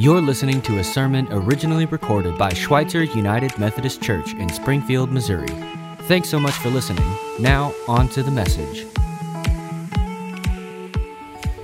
You're 0.00 0.22
listening 0.22 0.62
to 0.62 0.78
a 0.78 0.82
sermon 0.82 1.28
originally 1.30 1.84
recorded 1.84 2.38
by 2.38 2.54
Schweitzer 2.54 3.04
United 3.04 3.58
Methodist 3.58 4.00
Church 4.00 4.32
in 4.32 4.48
Springfield, 4.48 5.12
Missouri. 5.12 5.54
Thanks 6.04 6.30
so 6.30 6.40
much 6.40 6.54
for 6.54 6.70
listening. 6.70 7.04
Now, 7.38 7.74
on 7.86 8.08
to 8.08 8.22
the 8.22 8.30
message. 8.30 8.86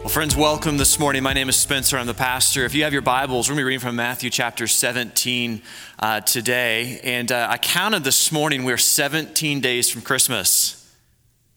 Well, 0.00 0.10
friends, 0.10 0.36
welcome 0.36 0.76
this 0.76 0.98
morning. 0.98 1.22
My 1.22 1.32
name 1.32 1.48
is 1.48 1.56
Spencer. 1.56 1.96
I'm 1.96 2.06
the 2.06 2.12
pastor. 2.12 2.66
If 2.66 2.74
you 2.74 2.84
have 2.84 2.92
your 2.92 3.00
Bibles, 3.00 3.48
we're 3.48 3.54
going 3.54 3.60
to 3.60 3.62
be 3.62 3.68
reading 3.68 3.80
from 3.80 3.96
Matthew 3.96 4.28
chapter 4.28 4.66
17 4.66 5.62
uh, 5.98 6.20
today. 6.20 7.00
And 7.04 7.32
uh, 7.32 7.46
I 7.48 7.56
counted 7.56 8.04
this 8.04 8.30
morning, 8.30 8.64
we're 8.64 8.76
17 8.76 9.62
days 9.62 9.88
from 9.88 10.02
Christmas. 10.02 10.94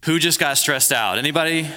Who 0.05 0.17
just 0.17 0.39
got 0.39 0.57
stressed 0.57 0.93
out? 0.93 1.17
Anybody? 1.17 1.67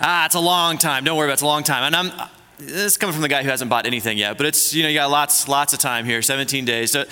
Ah, 0.00 0.26
it's 0.26 0.34
a 0.34 0.40
long 0.40 0.78
time. 0.78 1.04
Don't 1.04 1.16
worry 1.16 1.28
about 1.28 1.30
it. 1.30 1.34
It's 1.34 1.42
a 1.42 1.46
long 1.46 1.62
time. 1.62 1.84
And 1.84 1.94
I'm, 1.94 2.28
this 2.58 2.70
is 2.70 2.96
coming 2.96 3.12
from 3.12 3.22
the 3.22 3.28
guy 3.28 3.42
who 3.42 3.48
hasn't 3.48 3.68
bought 3.68 3.86
anything 3.86 4.16
yet, 4.16 4.36
but 4.36 4.46
it's, 4.46 4.72
you 4.72 4.82
know, 4.82 4.88
you 4.88 4.94
got 4.94 5.10
lots, 5.10 5.48
lots 5.48 5.72
of 5.72 5.78
time 5.78 6.04
here, 6.04 6.22
17 6.22 6.64
days. 6.64 6.92
So 6.92 7.04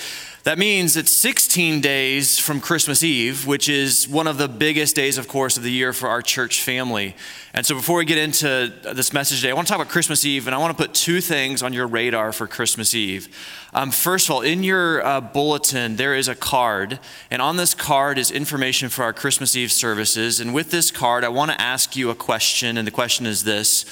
that 0.45 0.59
means 0.59 0.97
it's 0.97 1.13
16 1.13 1.81
days 1.81 2.39
from 2.39 2.61
Christmas 2.61 3.03
Eve, 3.03 3.47
which 3.47 3.69
is 3.69 4.09
one 4.09 4.27
of 4.27 4.39
the 4.39 4.49
biggest 4.49 4.97
days, 4.97 5.19
of 5.19 5.29
course, 5.29 5.57
of 5.57 5.63
the 5.63 5.71
year 5.71 5.93
for 5.93 6.09
our 6.09 6.23
church 6.23 6.63
family. 6.63 7.15
And 7.55 7.67
so 7.67 7.75
before 7.75 7.99
we 7.99 8.05
get 8.05 8.19
into 8.19 8.73
this 8.95 9.13
message 9.13 9.41
today, 9.41 9.51
I 9.51 9.55
want 9.55 9.69
to 9.69 9.73
talk 9.73 9.81
about 9.81 9.91
Christmas 9.91 10.25
Eve, 10.25 10.47
and 10.47 10.55
I 10.55 10.59
want 10.59 10.77
to 10.77 10.83
put 10.83 10.95
two 10.95 11.21
things 11.21 11.63
on 11.63 11.73
your 11.73 11.87
radar 11.87 12.33
for 12.33 12.47
Christmas 12.47 12.95
Eve. 12.95 13.29
Um, 13.73 13.91
first 13.91 14.29
of 14.29 14.35
all, 14.35 14.41
in 14.43 14.63
your 14.63 15.05
uh, 15.05 15.21
bulletin, 15.21 15.97
there 15.97 16.15
is 16.15 16.29
a 16.29 16.35
card, 16.35 16.99
and 17.31 17.43
on 17.43 17.57
this 17.57 17.75
card 17.75 18.19
is 18.19 18.31
information 18.31 18.89
for 18.89 19.03
our 19.03 19.13
Christmas 19.13 19.55
Eve 19.57 19.73
services. 19.73 20.41
And 20.41 20.55
with 20.55 20.71
this 20.71 20.91
card, 20.91 21.25
I 21.25 21.29
want 21.29 21.51
to 21.51 21.61
ask 21.61 21.97
you 21.97 22.11
a 22.11 22.15
question, 22.15 22.77
and 22.77 22.87
the 22.87 22.93
question 22.93 23.27
is 23.27 23.45
this 23.45 23.85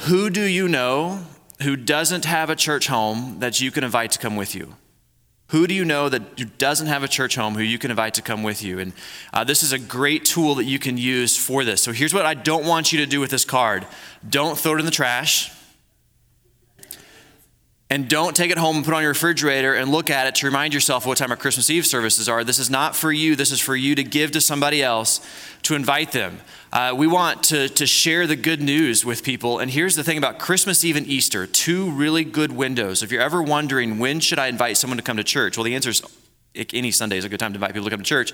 who 0.00 0.30
do 0.30 0.42
you 0.42 0.68
know 0.68 1.20
who 1.62 1.76
doesn't 1.76 2.24
have 2.24 2.48
a 2.48 2.56
church 2.56 2.86
home 2.86 3.40
that 3.40 3.60
you 3.60 3.70
can 3.70 3.84
invite 3.84 4.12
to 4.12 4.18
come 4.18 4.36
with 4.36 4.54
you? 4.54 4.76
Who 5.48 5.66
do 5.66 5.74
you 5.74 5.84
know 5.84 6.08
that 6.08 6.58
doesn't 6.58 6.86
have 6.86 7.02
a 7.02 7.08
church 7.08 7.34
home 7.34 7.54
who 7.54 7.62
you 7.62 7.78
can 7.78 7.90
invite 7.90 8.14
to 8.14 8.22
come 8.22 8.42
with 8.42 8.62
you? 8.62 8.78
And 8.78 8.92
uh, 9.32 9.44
this 9.44 9.62
is 9.62 9.72
a 9.72 9.78
great 9.78 10.24
tool 10.24 10.54
that 10.54 10.64
you 10.64 10.78
can 10.78 10.96
use 10.96 11.36
for 11.36 11.64
this. 11.64 11.82
So 11.82 11.92
here's 11.92 12.14
what 12.14 12.24
I 12.24 12.34
don't 12.34 12.64
want 12.64 12.92
you 12.92 13.00
to 13.00 13.06
do 13.06 13.20
with 13.20 13.30
this 13.30 13.44
card 13.44 13.86
don't 14.28 14.56
throw 14.56 14.76
it 14.76 14.78
in 14.78 14.84
the 14.84 14.92
trash. 14.92 15.50
And 17.92 18.08
don't 18.08 18.36
take 18.36 18.52
it 18.52 18.58
home 18.58 18.76
and 18.76 18.84
put 18.84 18.92
it 18.92 18.98
on 18.98 19.02
your 19.02 19.10
refrigerator 19.10 19.74
and 19.74 19.90
look 19.90 20.10
at 20.10 20.28
it 20.28 20.36
to 20.36 20.46
remind 20.46 20.72
yourself 20.72 21.04
what 21.04 21.18
time 21.18 21.32
our 21.32 21.36
Christmas 21.36 21.68
Eve 21.68 21.84
services 21.84 22.28
are. 22.28 22.44
This 22.44 22.60
is 22.60 22.70
not 22.70 22.94
for 22.94 23.10
you. 23.10 23.34
This 23.34 23.50
is 23.50 23.60
for 23.60 23.74
you 23.74 23.96
to 23.96 24.04
give 24.04 24.30
to 24.30 24.40
somebody 24.40 24.80
else, 24.80 25.20
to 25.62 25.74
invite 25.74 26.12
them. 26.12 26.38
Uh, 26.72 26.94
we 26.96 27.08
want 27.08 27.42
to, 27.42 27.68
to 27.70 27.86
share 27.88 28.28
the 28.28 28.36
good 28.36 28.62
news 28.62 29.04
with 29.04 29.24
people. 29.24 29.58
And 29.58 29.72
here's 29.72 29.96
the 29.96 30.04
thing 30.04 30.18
about 30.18 30.38
Christmas 30.38 30.84
Eve 30.84 30.94
and 30.94 31.06
Easter 31.06 31.48
two 31.48 31.90
really 31.90 32.22
good 32.22 32.52
windows. 32.52 33.02
If 33.02 33.10
you're 33.10 33.22
ever 33.22 33.42
wondering, 33.42 33.98
when 33.98 34.20
should 34.20 34.38
I 34.38 34.46
invite 34.46 34.76
someone 34.76 34.96
to 34.98 35.02
come 35.02 35.16
to 35.16 35.24
church? 35.24 35.56
Well, 35.56 35.64
the 35.64 35.74
answer 35.74 35.90
is 35.90 36.00
any 36.54 36.90
Sunday 36.90 37.16
is 37.16 37.24
a 37.24 37.28
good 37.28 37.38
time 37.38 37.52
to 37.52 37.56
invite 37.56 37.74
people 37.74 37.84
to 37.84 37.90
come 37.90 38.00
to 38.00 38.04
church. 38.04 38.32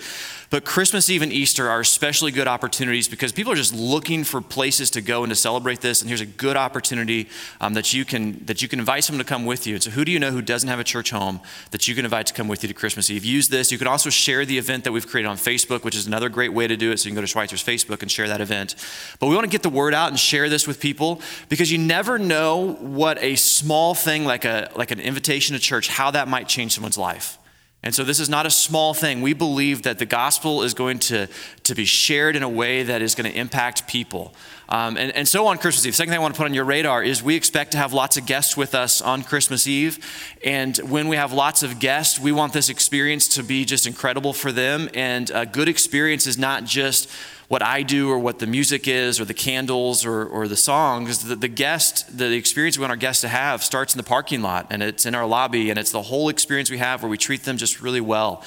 But 0.48 0.64
Christmas 0.64 1.11
Eve 1.11 1.20
and 1.20 1.33
Easter 1.33 1.69
are 1.69 1.81
especially 1.81 2.33
good 2.33 2.48
opportunities 2.48 3.08
because 3.08 3.31
people 3.31 3.53
are 3.53 3.56
just 3.56 3.75
looking 3.75 4.25
for 4.25 4.41
places 4.41 4.91
to 4.92 5.03
go 5.03 5.23
and 5.23 5.31
to 5.31 5.36
celebrate 5.36 5.83
this. 5.83 6.00
And 6.00 6.08
here's 6.08 6.23
a 6.23 6.27
good 6.27 6.56
opportunity 6.56 7.28
um, 7.61 7.75
that 7.75 7.92
you 7.92 8.06
can 8.06 8.42
that 8.47 8.62
you 8.62 8.69
can 8.69 8.78
invite 8.78 9.05
someone 9.05 9.23
to 9.23 9.28
come 9.28 9.45
with 9.45 9.67
you. 9.67 9.75
And 9.75 9.83
so, 9.83 9.91
who 9.91 10.03
do 10.05 10.12
you 10.12 10.19
know 10.19 10.31
who 10.31 10.41
doesn't 10.41 10.69
have 10.69 10.81
a 10.81 10.84
church 10.84 11.11
home 11.11 11.41
that 11.73 11.86
you 11.89 11.95
can 11.95 12.06
invite 12.06 12.27
to 12.28 12.34
come 12.34 12.48
with 12.48 12.62
you 12.62 12.69
to 12.69 12.75
Christmas 12.75 13.11
Eve? 13.11 13.23
Use 13.23 13.48
this. 13.48 13.70
You 13.70 13.77
can 13.77 13.86
also 13.86 14.08
share 14.08 14.47
the 14.47 14.56
event 14.56 14.84
that 14.84 14.92
we've 14.92 15.06
created 15.06 15.28
on 15.28 15.36
Facebook, 15.36 15.84
which 15.84 15.95
is 15.95 16.06
another 16.06 16.30
great 16.30 16.55
way 16.55 16.67
to 16.67 16.77
do 16.77 16.92
it. 16.92 16.98
So 16.98 17.08
you 17.08 17.14
can 17.14 17.23
go 17.23 17.27
to 17.27 17.33
Schweitzer's 17.33 17.62
Facebook 17.62 18.01
and 18.01 18.11
share 18.11 18.28
that 18.28 18.41
event. 18.41 18.77
But 19.20 19.27
we 19.27 19.34
want 19.34 19.45
to 19.45 19.51
get 19.51 19.62
the 19.62 19.69
word 19.69 19.92
out 19.92 20.08
and 20.08 20.19
share 20.19 20.48
this 20.48 20.67
with 20.67 20.80
people 20.80 21.20
because 21.51 21.70
you 21.70 21.77
never 21.77 22.19
know 22.19 22.77
what 22.80 23.23
a 23.23 23.36
small 23.36 23.95
thing 23.95 24.25
like 24.25 24.47
a 24.47 24.70
like 24.75 24.91
an 24.91 25.01
invitation 25.01 25.55
to 25.55 25.61
church 25.61 25.89
how 25.89 26.11
that 26.12 26.28
might 26.28 26.48
change 26.48 26.73
someone's 26.73 26.97
life. 26.97 27.39
And 27.87 27.95
so 27.95 28.03
this 28.03 28.19
is 28.19 28.29
not 28.29 28.47
a 28.47 28.51
small 28.51 28.95
thing. 28.95 29.23
We 29.23 29.33
believe 29.33 29.83
that 29.83 30.01
the 30.01 30.06
gospel 30.06 30.65
is 30.65 30.75
going 30.75 30.98
to, 30.98 31.29
to 31.66 31.74
be 31.74 31.84
shared 31.84 32.36
in 32.36 32.42
a 32.42 32.48
way 32.48 32.82
that 32.82 33.02
is 33.02 33.14
going 33.14 33.30
to 33.30 33.38
impact 33.38 33.86
people. 33.86 34.34
Um, 34.68 34.96
and, 34.96 35.12
and 35.12 35.28
so 35.28 35.46
on 35.46 35.58
Christmas 35.58 35.86
Eve. 35.86 35.94
Second 35.94 36.10
thing 36.10 36.18
I 36.18 36.22
want 36.22 36.34
to 36.34 36.38
put 36.38 36.46
on 36.46 36.54
your 36.54 36.64
radar 36.64 37.02
is 37.02 37.22
we 37.22 37.36
expect 37.36 37.72
to 37.72 37.78
have 37.78 37.92
lots 37.92 38.16
of 38.16 38.27
guests 38.27 38.56
with 38.56 38.74
us 38.74 39.00
on 39.00 39.22
Christmas 39.22 39.66
Eve. 39.66 39.98
And 40.44 40.77
when 40.78 41.06
we 41.06 41.16
have 41.16 41.32
lots 41.32 41.62
of 41.62 41.78
guests, 41.78 42.18
we 42.18 42.32
want 42.32 42.52
this 42.52 42.68
experience 42.68 43.28
to 43.36 43.44
be 43.44 43.64
just 43.64 43.86
incredible 43.86 44.32
for 44.32 44.50
them. 44.50 44.88
And 44.92 45.30
a 45.30 45.46
good 45.46 45.68
experience 45.68 46.27
is 46.27 46.36
not 46.36 46.64
just 46.64 47.08
what 47.48 47.62
I 47.62 47.83
do 47.83 48.10
or 48.10 48.18
what 48.18 48.40
the 48.40 48.46
music 48.46 48.88
is 48.88 49.20
or 49.20 49.24
the 49.24 49.34
candles 49.34 50.04
or, 50.04 50.24
or 50.27 50.48
the 50.48 50.56
songs. 50.56 51.24
The, 51.24 51.36
the 51.36 51.48
guest, 51.48 52.18
the 52.18 52.33
experience 52.33 52.77
we 52.77 52.83
want 52.83 52.90
our 52.90 52.96
guests 52.96 53.20
to 53.20 53.28
have 53.28 53.62
starts 53.62 53.94
in 53.94 53.98
the 53.98 54.04
parking 54.04 54.42
lot 54.42 54.66
and 54.70 54.83
it's 54.83 55.06
in 55.06 55.14
our 55.14 55.27
lobby 55.27 55.70
and 55.70 55.78
it's 55.78 55.92
the 55.92 56.02
whole 56.02 56.28
experience 56.28 56.70
we 56.70 56.78
have 56.78 57.02
where 57.02 57.10
we 57.10 57.18
treat 57.18 57.44
them 57.44 57.56
just 57.56 57.80
really 57.80 58.00
well. 58.00 58.42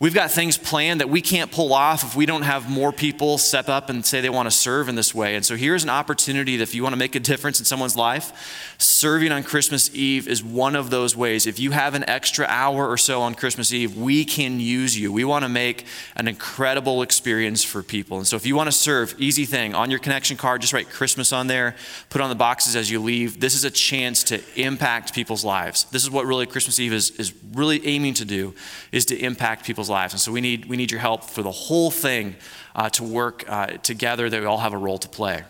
We've 0.00 0.14
got 0.14 0.30
things 0.30 0.56
planned 0.56 1.00
that 1.00 1.10
we 1.10 1.20
can't 1.20 1.52
pull 1.52 1.72
off 1.72 2.02
if 2.02 2.16
we 2.16 2.26
don't 2.26 2.42
have 2.42 2.59
more 2.68 2.92
people 2.92 3.38
step 3.38 3.68
up 3.68 3.88
and 3.88 4.04
say 4.04 4.20
they 4.20 4.28
want 4.28 4.46
to 4.46 4.50
serve 4.50 4.88
in 4.88 4.94
this 4.94 5.14
way. 5.14 5.36
And 5.36 5.44
so 5.44 5.56
here's 5.56 5.84
an 5.84 5.90
opportunity 5.90 6.56
that 6.56 6.62
if 6.64 6.74
you 6.74 6.82
want 6.82 6.92
to 6.92 6.98
make 6.98 7.14
a 7.14 7.20
difference 7.20 7.58
in 7.58 7.64
someone's 7.64 7.96
life, 7.96 8.74
serving 8.78 9.32
on 9.32 9.42
Christmas 9.42 9.94
Eve 9.94 10.28
is 10.28 10.42
one 10.42 10.76
of 10.76 10.90
those 10.90 11.16
ways. 11.16 11.46
If 11.46 11.58
you 11.58 11.70
have 11.70 11.94
an 11.94 12.08
extra 12.08 12.46
hour 12.48 12.88
or 12.88 12.96
so 12.96 13.22
on 13.22 13.34
Christmas 13.34 13.72
Eve, 13.72 13.96
we 13.96 14.24
can 14.24 14.60
use 14.60 14.98
you. 14.98 15.12
We 15.12 15.24
want 15.24 15.44
to 15.44 15.48
make 15.48 15.86
an 16.16 16.28
incredible 16.28 17.02
experience 17.02 17.62
for 17.62 17.82
people. 17.82 18.18
And 18.18 18.26
so 18.26 18.36
if 18.36 18.46
you 18.46 18.56
want 18.56 18.68
to 18.68 18.72
serve, 18.72 19.14
easy 19.18 19.44
thing, 19.44 19.74
on 19.74 19.90
your 19.90 20.00
connection 20.00 20.36
card, 20.36 20.60
just 20.60 20.72
write 20.72 20.90
Christmas 20.90 21.32
on 21.32 21.46
there, 21.46 21.76
put 22.08 22.20
on 22.20 22.28
the 22.28 22.34
boxes 22.34 22.76
as 22.76 22.90
you 22.90 23.00
leave. 23.00 23.40
This 23.40 23.54
is 23.54 23.64
a 23.64 23.70
chance 23.70 24.24
to 24.24 24.40
impact 24.56 25.14
people's 25.14 25.44
lives. 25.44 25.84
This 25.84 26.02
is 26.02 26.10
what 26.10 26.26
really 26.26 26.46
Christmas 26.46 26.78
Eve 26.80 26.92
is, 26.92 27.10
is 27.12 27.32
really 27.54 27.86
aiming 27.86 28.14
to 28.14 28.24
do, 28.24 28.54
is 28.92 29.04
to 29.06 29.18
impact 29.18 29.64
people's 29.64 29.90
lives. 29.90 30.12
And 30.12 30.20
so 30.20 30.32
we 30.32 30.40
need, 30.40 30.66
we 30.66 30.76
need 30.76 30.90
your 30.90 31.00
help 31.00 31.24
for 31.24 31.42
the 31.42 31.50
whole 31.50 31.90
thing 31.90 32.36
uh, 32.74 32.90
to 32.90 33.04
work 33.04 33.44
uh, 33.48 33.66
together, 33.78 34.28
that 34.30 34.40
we 34.40 34.46
all 34.46 34.58
have 34.58 34.72
a 34.72 34.78
role 34.78 34.98
to 34.98 35.08
play. 35.08 35.44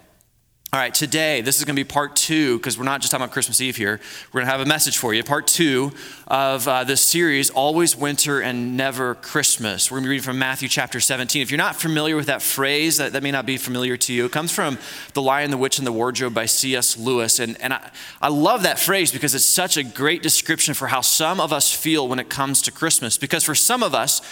All 0.73 0.79
right, 0.79 0.95
today, 0.95 1.41
this 1.41 1.59
is 1.59 1.65
going 1.65 1.75
to 1.75 1.85
be 1.85 1.89
part 1.89 2.15
two, 2.15 2.57
because 2.59 2.79
we're 2.79 2.85
not 2.85 3.01
just 3.01 3.11
talking 3.11 3.25
about 3.25 3.33
Christmas 3.33 3.61
Eve 3.61 3.75
here. 3.75 3.99
We're 4.33 4.39
going 4.39 4.47
to 4.47 4.53
have 4.53 4.61
a 4.61 4.67
message 4.67 4.99
for 4.99 5.13
you. 5.13 5.25
Part 5.25 5.49
two 5.49 5.91
of 6.29 6.69
uh, 6.69 6.85
this 6.85 7.01
series, 7.01 7.51
Always 7.51 7.97
Winter 7.97 8.41
and 8.41 8.77
Never 8.77 9.17
Christmas. 9.17 9.91
We're 9.91 9.97
going 9.97 10.05
to 10.05 10.07
be 10.07 10.11
reading 10.11 10.23
from 10.23 10.39
Matthew 10.39 10.69
chapter 10.69 11.01
17. 11.01 11.43
If 11.43 11.51
you're 11.51 11.59
not 11.59 11.75
familiar 11.75 12.15
with 12.15 12.27
that 12.27 12.41
phrase, 12.41 12.99
that, 12.99 13.15
that 13.15 13.23
may 13.25 13.33
not 13.33 13.47
be 13.47 13.57
familiar 13.57 13.97
to 13.97 14.13
you. 14.13 14.27
It 14.27 14.31
comes 14.31 14.53
from 14.53 14.79
The 15.15 15.21
Lion, 15.21 15.51
the 15.51 15.57
Witch, 15.57 15.79
and 15.79 15.87
the 15.89 15.93
Wardrobe 15.93 16.35
by 16.35 16.47
C.S. 16.47 16.97
Lewis. 16.97 17.41
And, 17.41 17.61
and 17.61 17.75
I, 17.75 17.91
I 18.23 18.29
love 18.29 18.63
that 18.63 18.79
phrase 18.79 19.11
because 19.11 19.35
it's 19.35 19.45
such 19.45 19.77
a 19.77 19.83
great 19.83 20.23
description 20.23 20.75
for 20.75 20.87
how 20.87 21.01
some 21.01 21.41
of 21.41 21.53
us 21.53 21.75
feel 21.75 22.07
when 22.07 22.21
it 22.21 22.31
comes 22.31 22.63
to 22.63 22.71
Christmas. 22.71 23.19
Because 23.19 23.43
for 23.43 23.57
some 23.57 23.83
of 23.83 23.93
us, 23.93 24.23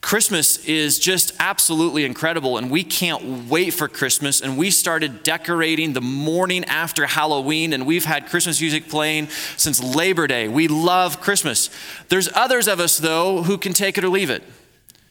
Christmas 0.00 0.64
is 0.64 0.98
just 0.98 1.32
absolutely 1.40 2.04
incredible, 2.04 2.56
and 2.56 2.70
we 2.70 2.84
can't 2.84 3.48
wait 3.48 3.70
for 3.70 3.88
Christmas. 3.88 4.40
And 4.40 4.56
we 4.56 4.70
started 4.70 5.22
decorating 5.22 5.92
the 5.92 6.00
morning 6.00 6.64
after 6.66 7.04
Halloween, 7.06 7.72
and 7.72 7.84
we've 7.84 8.04
had 8.04 8.26
Christmas 8.26 8.60
music 8.60 8.88
playing 8.88 9.28
since 9.56 9.82
Labor 9.82 10.26
Day. 10.26 10.46
We 10.46 10.68
love 10.68 11.20
Christmas. 11.20 11.68
There's 12.08 12.28
others 12.34 12.68
of 12.68 12.78
us, 12.78 12.98
though, 12.98 13.42
who 13.42 13.58
can 13.58 13.72
take 13.72 13.98
it 13.98 14.04
or 14.04 14.08
leave 14.08 14.30
it. 14.30 14.44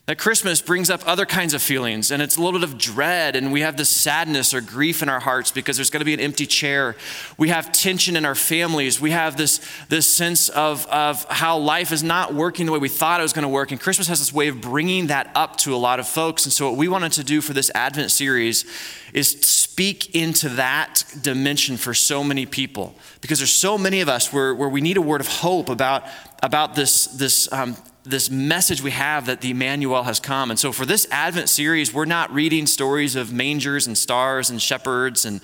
That 0.08 0.18
Christmas 0.18 0.62
brings 0.62 0.90
up 0.90 1.02
other 1.06 1.26
kinds 1.26 1.54
of 1.54 1.62
feelings, 1.62 2.12
and 2.12 2.22
it's 2.22 2.38
a 2.38 2.42
little 2.42 2.58
bit 2.58 2.70
of 2.70 2.78
dread, 2.78 3.36
and 3.36 3.52
we 3.52 3.60
have 3.60 3.76
this 3.76 3.90
sadness 3.90 4.54
or 4.54 4.62
grief 4.62 5.04
in 5.04 5.10
our 5.10 5.20
hearts 5.20 5.52
because 5.52 5.76
there's 5.76 5.90
going 5.90 6.00
to 6.00 6.06
be 6.06 6.14
an 6.14 6.22
empty 6.22 6.46
chair. 6.46 6.96
We 7.38 7.50
have 7.50 7.74
tension 7.74 8.16
in 8.16 8.24
our 8.24 8.34
families. 8.34 9.02
We 9.02 9.12
have 9.12 9.36
this, 9.36 9.60
this 9.90 10.10
sense 10.10 10.48
of, 10.48 10.86
of 10.88 11.26
how 11.26 11.58
life 11.58 11.92
is 11.92 12.04
not 12.04 12.34
working 12.34 12.68
the 12.68 12.72
way 12.72 12.80
we 12.80 12.88
thought 12.88 13.20
it 13.20 13.24
was 13.24 13.34
going 13.34 13.44
to 13.44 13.50
work. 13.50 13.72
And 13.72 13.82
Christmas 13.82 14.08
has 14.08 14.20
this 14.20 14.32
way 14.32 14.48
of 14.48 14.62
bringing 14.62 15.08
that 15.08 15.30
up 15.36 15.58
to 15.58 15.76
a 15.76 15.78
lot 15.78 16.00
of 16.00 16.08
folks. 16.08 16.46
And 16.46 16.54
so, 16.54 16.70
what 16.70 16.78
we 16.78 16.88
wanted 16.88 17.12
to 17.12 17.26
do 17.26 17.42
for 17.42 17.52
this 17.52 17.70
Advent 17.76 18.10
series 18.10 18.64
is 19.12 19.32
speak 19.42 20.16
into 20.16 20.48
that 20.48 21.04
dimension 21.22 21.76
for 21.76 21.94
so 21.94 22.24
many 22.24 22.46
people 22.46 22.96
because 23.20 23.40
there's 23.40 23.52
so 23.52 23.78
many 23.78 24.00
of 24.00 24.08
us 24.08 24.32
where, 24.32 24.56
where 24.56 24.70
we 24.70 24.80
need 24.80 24.96
a 24.96 25.02
word 25.02 25.20
of 25.20 25.28
hope 25.28 25.68
about, 25.68 26.06
about 26.42 26.76
this, 26.76 27.08
this 27.08 27.52
um, 27.52 27.76
this 28.10 28.30
message 28.30 28.82
we 28.82 28.92
have 28.92 29.26
that 29.26 29.42
the 29.42 29.52
Emmanuel 29.52 30.04
has 30.04 30.20
come. 30.20 30.50
And 30.50 30.60
so 30.60 30.72
for 30.72 30.86
this 30.86 31.08
Advent 31.12 31.50
series, 31.50 31.94
we're 31.94 32.06
not 32.06 32.34
reading 32.34 32.66
stories 32.66 33.16
of 33.16 33.34
mangers 33.34 33.88
and 33.88 33.98
stars 33.98 34.50
and 34.50 34.62
shepherds 34.62 35.26
and, 35.26 35.42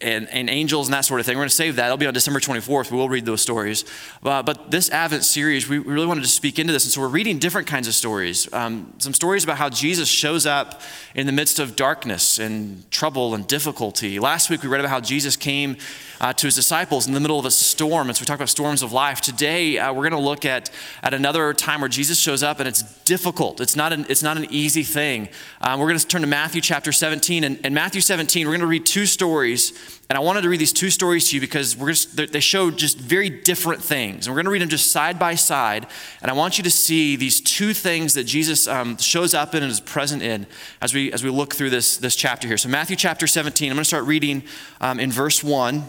and, 0.00 0.28
and 0.28 0.50
angels 0.50 0.88
and 0.88 0.94
that 0.94 1.04
sort 1.04 1.20
of 1.20 1.26
thing. 1.26 1.36
We're 1.36 1.42
going 1.42 1.48
to 1.48 1.54
save 1.54 1.76
that. 1.76 1.86
It'll 1.86 1.96
be 1.96 2.06
on 2.06 2.14
December 2.14 2.40
24th. 2.40 2.90
We 2.90 2.96
will 2.96 3.08
read 3.08 3.24
those 3.24 3.40
stories. 3.40 3.84
Uh, 4.22 4.42
but 4.42 4.70
this 4.70 4.90
Advent 4.90 5.24
series, 5.24 5.68
we 5.68 5.78
really 5.78 6.06
wanted 6.06 6.22
to 6.22 6.28
speak 6.28 6.58
into 6.58 6.72
this. 6.72 6.84
And 6.84 6.92
so 6.92 7.00
we're 7.00 7.08
reading 7.08 7.38
different 7.38 7.66
kinds 7.66 7.88
of 7.88 7.94
stories. 7.94 8.52
Um, 8.52 8.92
some 8.98 9.14
stories 9.14 9.44
about 9.44 9.56
how 9.56 9.68
Jesus 9.68 10.08
shows 10.08 10.46
up 10.46 10.82
in 11.14 11.26
the 11.26 11.32
midst 11.32 11.58
of 11.58 11.76
darkness 11.76 12.38
and 12.38 12.90
trouble 12.90 13.34
and 13.34 13.46
difficulty. 13.46 14.18
Last 14.18 14.50
week, 14.50 14.62
we 14.62 14.68
read 14.68 14.80
about 14.80 14.90
how 14.90 15.00
Jesus 15.00 15.36
came 15.36 15.76
uh, 16.20 16.32
to 16.32 16.46
his 16.46 16.54
disciples 16.54 17.06
in 17.06 17.14
the 17.14 17.20
middle 17.20 17.38
of 17.38 17.44
a 17.44 17.50
storm. 17.50 18.08
And 18.08 18.16
so 18.16 18.22
we 18.22 18.26
talk 18.26 18.36
about 18.36 18.48
storms 18.48 18.82
of 18.82 18.92
life. 18.92 19.20
Today, 19.20 19.78
uh, 19.78 19.92
we're 19.92 20.08
going 20.08 20.22
to 20.22 20.28
look 20.28 20.44
at, 20.44 20.70
at 21.02 21.14
another 21.14 21.52
time 21.52 21.80
where 21.80 21.88
Jesus 21.88 22.01
Jesus 22.02 22.18
shows 22.18 22.42
up 22.42 22.58
and 22.58 22.68
it's 22.68 22.82
difficult. 23.04 23.60
It's 23.60 23.76
not 23.76 23.92
an, 23.92 24.06
it's 24.08 24.24
not 24.24 24.36
an 24.36 24.48
easy 24.50 24.82
thing. 24.82 25.28
Um, 25.60 25.78
we're 25.78 25.86
going 25.86 26.00
to 26.00 26.04
turn 26.04 26.22
to 26.22 26.26
Matthew 26.26 26.60
chapter 26.60 26.90
17. 26.90 27.44
And 27.44 27.64
in 27.64 27.72
Matthew 27.72 28.00
17, 28.00 28.44
we're 28.44 28.50
going 28.50 28.60
to 28.62 28.66
read 28.66 28.84
two 28.84 29.06
stories. 29.06 29.72
And 30.10 30.18
I 30.18 30.20
wanted 30.20 30.40
to 30.40 30.48
read 30.48 30.58
these 30.58 30.72
two 30.72 30.90
stories 30.90 31.28
to 31.28 31.36
you 31.36 31.40
because 31.40 31.76
we're 31.76 31.92
just, 31.92 32.16
they 32.16 32.40
show 32.40 32.72
just 32.72 32.98
very 32.98 33.30
different 33.30 33.84
things. 33.84 34.26
And 34.26 34.34
we're 34.34 34.38
going 34.38 34.46
to 34.46 34.50
read 34.50 34.62
them 34.62 34.68
just 34.68 34.90
side 34.90 35.16
by 35.16 35.36
side. 35.36 35.86
And 36.20 36.28
I 36.28 36.34
want 36.34 36.58
you 36.58 36.64
to 36.64 36.72
see 36.72 37.14
these 37.14 37.40
two 37.40 37.72
things 37.72 38.14
that 38.14 38.24
Jesus 38.24 38.66
um, 38.66 38.96
shows 38.96 39.32
up 39.32 39.54
in 39.54 39.62
and 39.62 39.70
is 39.70 39.78
present 39.78 40.24
in 40.24 40.48
as 40.80 40.92
we, 40.92 41.12
as 41.12 41.22
we 41.22 41.30
look 41.30 41.54
through 41.54 41.70
this, 41.70 41.98
this 41.98 42.16
chapter 42.16 42.48
here. 42.48 42.58
So, 42.58 42.68
Matthew 42.68 42.96
chapter 42.96 43.28
17, 43.28 43.70
I'm 43.70 43.76
going 43.76 43.82
to 43.82 43.84
start 43.84 44.06
reading 44.06 44.42
um, 44.80 44.98
in 44.98 45.12
verse 45.12 45.44
1. 45.44 45.76
And 45.76 45.84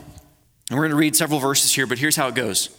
we're 0.70 0.84
going 0.84 0.92
to 0.92 0.96
read 0.96 1.16
several 1.16 1.40
verses 1.40 1.74
here, 1.74 1.88
but 1.88 1.98
here's 1.98 2.16
how 2.16 2.28
it 2.28 2.36
goes. 2.36 2.70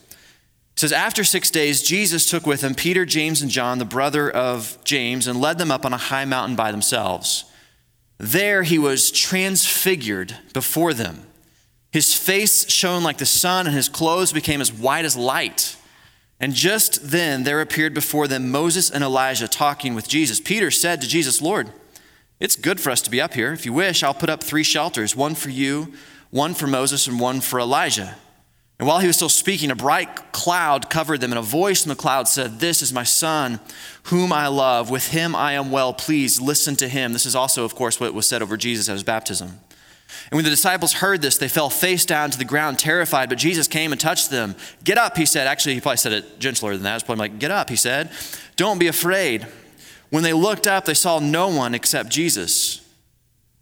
It 0.75 0.81
says, 0.81 0.93
After 0.93 1.23
six 1.23 1.51
days, 1.51 1.83
Jesus 1.83 2.29
took 2.29 2.47
with 2.47 2.63
him 2.63 2.75
Peter, 2.75 3.07
James, 3.07 3.43
and 3.43 3.51
John, 3.51 3.79
the 3.79 3.85
brother 3.85 4.29
of 4.29 4.77
James, 4.85 5.27
and 5.27 5.41
led 5.41 5.59
them 5.59 5.71
up 5.71 5.87
on 5.87 5.93
a 5.93 5.99
high 5.99 6.25
mountain 6.25 6.57
by 6.57 6.73
themselves. 6.73 7.45
There 8.19 8.65
he 8.65 8.79
was 8.79 9.11
transfigured 9.11 10.37
before 10.53 10.93
them. 10.93 11.27
His 11.93 12.13
face 12.13 12.69
shone 12.69 13.05
like 13.05 13.19
the 13.19 13.27
sun, 13.27 13.67
and 13.67 13.75
his 13.75 13.89
clothes 13.89 14.33
became 14.33 14.61
as 14.61 14.73
white 14.73 15.05
as 15.05 15.17
light. 15.17 15.77
And 16.41 16.53
just 16.53 17.11
then 17.11 17.45
there 17.45 17.61
appeared 17.61 17.95
before 17.95 18.27
them 18.27 18.51
Moses 18.51 18.91
and 18.91 19.05
Elijah 19.05 19.47
talking 19.47 19.95
with 19.95 20.09
Jesus. 20.09 20.41
Peter 20.41 20.73
said 20.73 21.01
to 21.01 21.09
Jesus, 21.09 21.41
Lord, 21.41 21.71
it's 22.41 22.57
good 22.57 22.81
for 22.81 22.91
us 22.91 23.01
to 23.03 23.11
be 23.11 23.21
up 23.21 23.35
here. 23.35 23.53
If 23.53 23.65
you 23.65 23.73
wish, 23.73 24.03
I'll 24.03 24.13
put 24.13 24.29
up 24.29 24.43
three 24.43 24.65
shelters 24.65 25.15
one 25.15 25.37
for 25.37 25.51
you, 25.51 25.93
one 26.31 26.53
for 26.55 26.67
Moses, 26.67 27.07
and 27.07 27.21
one 27.21 27.41
for 27.41 27.61
Elijah. 27.61 28.17
And 28.79 28.89
while 28.89 28.99
he 28.99 29.07
was 29.07 29.17
still 29.17 29.29
speaking, 29.29 29.71
a 29.71 29.77
bright 29.77 30.33
cloud 30.33 30.91
covered 30.91 31.21
them, 31.21 31.31
and 31.31 31.39
a 31.39 31.43
voice 31.43 31.85
in 31.85 31.89
the 31.89 31.95
cloud 31.95 32.27
said, 32.27 32.59
This 32.59 32.83
is 32.83 32.93
my 32.93 33.05
son, 33.05 33.61
whom 34.05 34.33
I 34.33 34.49
love. 34.49 34.91
With 34.91 35.09
him 35.09 35.37
I 35.37 35.53
am 35.53 35.71
well 35.71 35.93
pleased. 35.95 36.41
Listen 36.41 36.75
to 36.77 36.89
him. 36.89 37.13
This 37.13 37.27
is 37.27 37.37
also, 37.37 37.65
of 37.65 37.75
course, 37.75 38.01
what 38.01 38.15
was 38.15 38.27
said 38.27 38.43
over 38.43 38.57
Jesus 38.57 38.89
at 38.89 38.95
his 38.95 39.05
baptism. 39.05 39.61
And 40.31 40.37
when 40.37 40.45
the 40.45 40.51
disciples 40.51 40.95
heard 40.95 41.23
this, 41.23 41.39
they 41.39 41.49
fell 41.49 41.71
face 41.71 42.05
down 42.05 42.31
to 42.31 42.39
the 42.39 42.45
ground, 42.45 42.79
terrified. 42.79 43.29
But 43.29 43.39
Jesus 43.39 43.69
came 43.69 43.93
and 43.93 44.01
touched 44.01 44.31
them. 44.31 44.57
Get 44.83 44.99
up, 44.99 45.17
he 45.17 45.27
said. 45.27 45.47
Actually, 45.47 45.75
he 45.75 45.81
probably 45.81 45.99
said 45.99 46.13
it 46.13 46.39
gentler 46.41 46.73
than 46.75 46.83
that. 46.83 46.97
It's 46.97 47.05
probably 47.05 47.29
like, 47.29 47.39
Get 47.39 47.53
up, 47.53 47.71
he 47.71 47.77
said. 47.77 48.11
Don't 48.57 48.79
be 48.79 48.89
afraid. 48.89 49.47
When 50.11 50.25
they 50.25 50.33
looked 50.33 50.67
up, 50.67 50.85
they 50.85 50.95
saw 50.95 51.21
no 51.21 51.49
one 51.49 51.75
except 51.75 52.09
Jesus. 52.09 52.81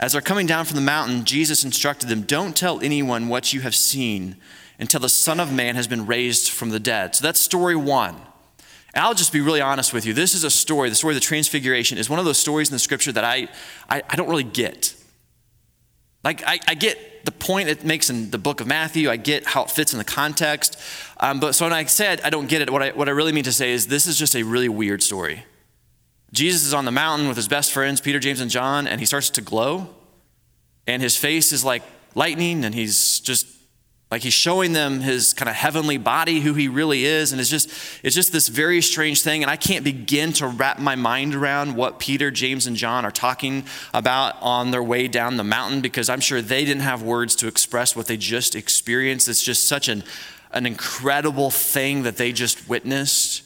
As 0.00 0.12
they're 0.12 0.20
coming 0.20 0.46
down 0.46 0.64
from 0.64 0.76
the 0.76 0.82
mountain, 0.82 1.24
Jesus 1.24 1.64
instructed 1.64 2.08
them, 2.08 2.22
Don't 2.22 2.56
tell 2.56 2.80
anyone 2.80 3.28
what 3.28 3.52
you 3.52 3.60
have 3.60 3.74
seen 3.74 4.36
until 4.82 4.98
the 4.98 5.08
Son 5.08 5.38
of 5.38 5.52
Man 5.52 5.76
has 5.76 5.86
been 5.86 6.06
raised 6.06 6.50
from 6.50 6.70
the 6.70 6.80
dead. 6.80 7.14
So 7.14 7.22
that's 7.22 7.38
story 7.38 7.76
one. 7.76 8.16
And 8.92 9.04
I'll 9.04 9.14
just 9.14 9.32
be 9.32 9.40
really 9.40 9.60
honest 9.60 9.94
with 9.94 10.04
you. 10.04 10.12
This 10.12 10.34
is 10.34 10.42
a 10.42 10.50
story, 10.50 10.88
the 10.88 10.96
story 10.96 11.14
of 11.14 11.20
the 11.20 11.24
Transfiguration 11.24 11.98
is 11.98 12.10
one 12.10 12.18
of 12.18 12.24
those 12.24 12.36
stories 12.36 12.68
in 12.68 12.74
the 12.74 12.80
scripture 12.80 13.12
that 13.12 13.22
I, 13.22 13.48
I, 13.88 14.02
I 14.10 14.16
don't 14.16 14.28
really 14.28 14.42
get. 14.42 14.96
Like, 16.24 16.42
I, 16.44 16.58
I, 16.66 16.74
get 16.74 17.24
the 17.24 17.30
point 17.30 17.68
it 17.68 17.84
makes 17.84 18.10
in 18.10 18.32
the 18.32 18.38
book 18.38 18.60
of 18.60 18.66
Matthew, 18.66 19.08
I 19.08 19.16
get 19.16 19.46
how 19.46 19.62
it 19.62 19.70
fits 19.70 19.92
in 19.92 19.98
the 19.98 20.04
context. 20.04 20.76
Um, 21.20 21.38
but 21.38 21.54
so 21.54 21.64
when 21.64 21.72
I 21.72 21.84
said 21.84 22.20
I 22.22 22.30
don't 22.30 22.48
get 22.48 22.60
it, 22.60 22.68
what 22.68 22.82
I, 22.82 22.90
what 22.90 23.08
I 23.08 23.12
really 23.12 23.32
mean 23.32 23.44
to 23.44 23.52
say 23.52 23.70
is 23.70 23.86
this 23.86 24.08
is 24.08 24.18
just 24.18 24.34
a 24.34 24.42
really 24.42 24.68
weird 24.68 25.00
story. 25.00 25.44
Jesus 26.32 26.66
is 26.66 26.74
on 26.74 26.86
the 26.86 26.92
mountain 26.92 27.28
with 27.28 27.36
his 27.36 27.46
best 27.46 27.70
friends, 27.70 28.00
Peter, 28.00 28.18
James, 28.18 28.40
and 28.40 28.50
John, 28.50 28.88
and 28.88 28.98
he 28.98 29.06
starts 29.06 29.30
to 29.30 29.42
glow. 29.42 29.88
And 30.88 31.00
his 31.00 31.16
face 31.16 31.52
is 31.52 31.64
like 31.64 31.84
lightning, 32.16 32.64
and 32.64 32.74
he's 32.74 33.20
just 33.20 33.46
like 34.12 34.20
he's 34.20 34.34
showing 34.34 34.74
them 34.74 35.00
his 35.00 35.32
kind 35.32 35.48
of 35.48 35.54
heavenly 35.54 35.96
body, 35.96 36.40
who 36.40 36.52
he 36.52 36.68
really 36.68 37.06
is. 37.06 37.32
And 37.32 37.40
it's 37.40 37.48
just, 37.48 37.70
it's 38.02 38.14
just 38.14 38.30
this 38.30 38.48
very 38.48 38.82
strange 38.82 39.22
thing. 39.22 39.42
And 39.42 39.50
I 39.50 39.56
can't 39.56 39.84
begin 39.84 40.34
to 40.34 40.48
wrap 40.48 40.78
my 40.78 40.96
mind 40.96 41.34
around 41.34 41.76
what 41.76 41.98
Peter, 41.98 42.30
James, 42.30 42.66
and 42.66 42.76
John 42.76 43.06
are 43.06 43.10
talking 43.10 43.64
about 43.94 44.36
on 44.42 44.70
their 44.70 44.82
way 44.82 45.08
down 45.08 45.38
the 45.38 45.44
mountain 45.44 45.80
because 45.80 46.10
I'm 46.10 46.20
sure 46.20 46.42
they 46.42 46.66
didn't 46.66 46.82
have 46.82 47.02
words 47.02 47.34
to 47.36 47.48
express 47.48 47.96
what 47.96 48.06
they 48.06 48.18
just 48.18 48.54
experienced. 48.54 49.30
It's 49.30 49.42
just 49.42 49.66
such 49.66 49.88
an, 49.88 50.04
an 50.52 50.66
incredible 50.66 51.50
thing 51.50 52.02
that 52.02 52.18
they 52.18 52.32
just 52.32 52.68
witnessed. 52.68 53.44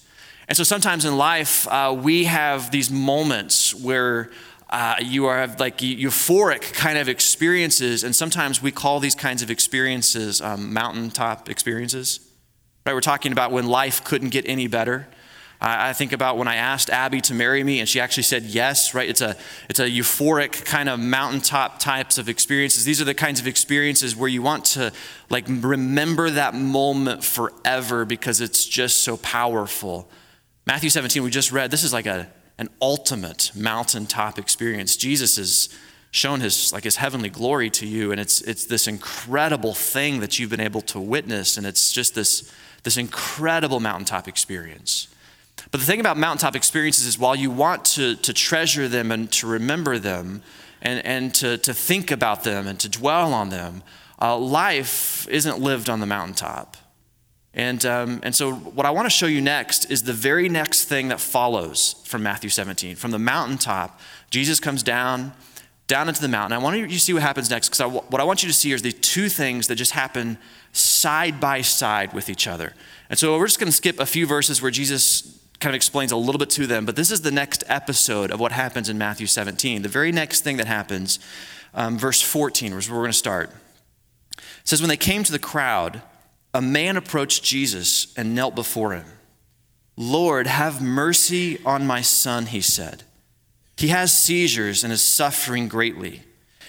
And 0.48 0.56
so 0.56 0.64
sometimes 0.64 1.04
in 1.04 1.16
life, 1.16 1.68
uh, 1.68 1.96
we 1.96 2.24
have 2.24 2.72
these 2.72 2.90
moments 2.90 3.72
where 3.72 4.32
uh, 4.68 4.96
you 5.00 5.26
are 5.26 5.46
like 5.58 5.78
euphoric 5.78 6.72
kind 6.72 6.98
of 6.98 7.08
experiences, 7.08 8.02
and 8.02 8.14
sometimes 8.16 8.60
we 8.60 8.72
call 8.72 8.98
these 8.98 9.14
kinds 9.14 9.42
of 9.42 9.50
experiences 9.50 10.40
um, 10.40 10.72
mountaintop 10.72 11.48
experiences. 11.48 12.20
Right? 12.84 12.92
We're 12.92 13.00
talking 13.00 13.32
about 13.32 13.52
when 13.52 13.66
life 13.66 14.02
couldn't 14.04 14.30
get 14.30 14.48
any 14.48 14.66
better. 14.66 15.08
I 15.58 15.94
think 15.94 16.12
about 16.12 16.36
when 16.36 16.48
I 16.48 16.56
asked 16.56 16.90
Abby 16.90 17.22
to 17.22 17.34
marry 17.34 17.64
me, 17.64 17.80
and 17.80 17.88
she 17.88 17.98
actually 17.98 18.24
said 18.24 18.42
yes. 18.42 18.92
Right? 18.92 19.08
It's 19.08 19.22
a 19.22 19.36
it's 19.70 19.80
a 19.80 19.88
euphoric 19.88 20.64
kind 20.66 20.88
of 20.88 21.00
mountaintop 21.00 21.78
types 21.78 22.18
of 22.18 22.28
experiences. 22.28 22.84
These 22.84 23.00
are 23.00 23.04
the 23.04 23.14
kinds 23.14 23.40
of 23.40 23.46
experiences 23.46 24.14
where 24.14 24.28
you 24.28 24.42
want 24.42 24.64
to 24.66 24.92
like 25.30 25.46
remember 25.48 26.28
that 26.30 26.54
moment 26.54 27.24
forever 27.24 28.04
because 28.04 28.40
it's 28.40 28.66
just 28.66 29.02
so 29.02 29.16
powerful. 29.16 30.10
Matthew 30.66 30.90
17, 30.90 31.22
we 31.22 31.30
just 31.30 31.52
read. 31.52 31.70
This 31.70 31.84
is 31.84 31.92
like 31.92 32.06
a 32.06 32.28
an 32.58 32.68
ultimate 32.80 33.52
mountaintop 33.54 34.38
experience. 34.38 34.96
Jesus 34.96 35.36
has 35.36 35.68
shown 36.10 36.40
his 36.40 36.72
like 36.72 36.84
his 36.84 36.96
heavenly 36.96 37.28
glory 37.28 37.70
to 37.70 37.86
you, 37.86 38.12
and 38.12 38.20
it's 38.20 38.40
it's 38.42 38.66
this 38.66 38.86
incredible 38.86 39.74
thing 39.74 40.20
that 40.20 40.38
you've 40.38 40.50
been 40.50 40.60
able 40.60 40.80
to 40.82 41.00
witness, 41.00 41.56
and 41.56 41.66
it's 41.66 41.92
just 41.92 42.14
this 42.14 42.52
this 42.82 42.96
incredible 42.96 43.80
mountaintop 43.80 44.28
experience. 44.28 45.08
But 45.70 45.80
the 45.80 45.86
thing 45.86 46.00
about 46.00 46.16
mountaintop 46.16 46.54
experiences 46.54 47.06
is 47.06 47.18
while 47.18 47.34
you 47.34 47.50
want 47.50 47.84
to, 47.96 48.16
to 48.16 48.32
treasure 48.32 48.88
them 48.88 49.10
and 49.10 49.30
to 49.32 49.46
remember 49.46 49.98
them 49.98 50.42
and, 50.82 51.04
and 51.04 51.34
to, 51.36 51.58
to 51.58 51.74
think 51.74 52.10
about 52.10 52.44
them 52.44 52.66
and 52.66 52.78
to 52.80 52.88
dwell 52.88 53.32
on 53.32 53.48
them, 53.48 53.82
uh, 54.20 54.38
life 54.38 55.26
isn't 55.28 55.58
lived 55.58 55.90
on 55.90 56.00
the 56.00 56.06
mountaintop. 56.06 56.76
And, 57.56 57.86
um, 57.86 58.20
and 58.22 58.34
so, 58.34 58.52
what 58.52 58.84
I 58.84 58.90
want 58.90 59.06
to 59.06 59.10
show 59.10 59.24
you 59.24 59.40
next 59.40 59.90
is 59.90 60.02
the 60.02 60.12
very 60.12 60.46
next 60.46 60.84
thing 60.84 61.08
that 61.08 61.20
follows 61.20 61.96
from 62.04 62.22
Matthew 62.22 62.50
17. 62.50 62.96
From 62.96 63.12
the 63.12 63.18
mountaintop, 63.18 63.98
Jesus 64.28 64.60
comes 64.60 64.82
down, 64.82 65.32
down 65.86 66.06
into 66.06 66.20
the 66.20 66.28
mountain. 66.28 66.52
I 66.52 66.62
want 66.62 66.76
you 66.76 66.86
to 66.86 67.00
see 67.00 67.14
what 67.14 67.22
happens 67.22 67.48
next 67.48 67.70
because 67.70 68.02
what 68.10 68.20
I 68.20 68.24
want 68.24 68.42
you 68.42 68.48
to 68.48 68.52
see 68.52 68.72
is 68.72 68.82
these 68.82 68.92
two 68.92 69.30
things 69.30 69.68
that 69.68 69.76
just 69.76 69.92
happen 69.92 70.36
side 70.72 71.40
by 71.40 71.62
side 71.62 72.12
with 72.12 72.28
each 72.28 72.46
other. 72.46 72.74
And 73.08 73.18
so, 73.18 73.38
we're 73.38 73.46
just 73.46 73.58
going 73.58 73.72
to 73.72 73.76
skip 73.76 74.00
a 74.00 74.06
few 74.06 74.26
verses 74.26 74.60
where 74.60 74.70
Jesus 74.70 75.40
kind 75.58 75.70
of 75.70 75.76
explains 75.76 76.12
a 76.12 76.16
little 76.16 76.38
bit 76.38 76.50
to 76.50 76.66
them, 76.66 76.84
but 76.84 76.94
this 76.94 77.10
is 77.10 77.22
the 77.22 77.30
next 77.30 77.64
episode 77.68 78.30
of 78.30 78.38
what 78.38 78.52
happens 78.52 78.90
in 78.90 78.98
Matthew 78.98 79.26
17. 79.26 79.80
The 79.80 79.88
very 79.88 80.12
next 80.12 80.42
thing 80.42 80.58
that 80.58 80.66
happens, 80.66 81.18
um, 81.72 81.98
verse 81.98 82.20
14, 82.20 82.74
is 82.74 82.90
where 82.90 82.98
we're 82.98 83.04
going 83.04 83.12
to 83.12 83.16
start. 83.16 83.48
It 84.36 84.44
says, 84.64 84.82
When 84.82 84.90
they 84.90 84.98
came 84.98 85.24
to 85.24 85.32
the 85.32 85.38
crowd, 85.38 86.02
a 86.56 86.62
man 86.62 86.96
approached 86.96 87.44
Jesus 87.44 88.14
and 88.16 88.34
knelt 88.34 88.54
before 88.54 88.92
him. 88.92 89.04
Lord, 89.94 90.46
have 90.46 90.80
mercy 90.80 91.62
on 91.66 91.86
my 91.86 92.00
son, 92.00 92.46
he 92.46 92.62
said. 92.62 93.02
He 93.76 93.88
has 93.88 94.18
seizures 94.18 94.82
and 94.82 94.90
is 94.90 95.02
suffering 95.02 95.68
greatly. 95.68 96.22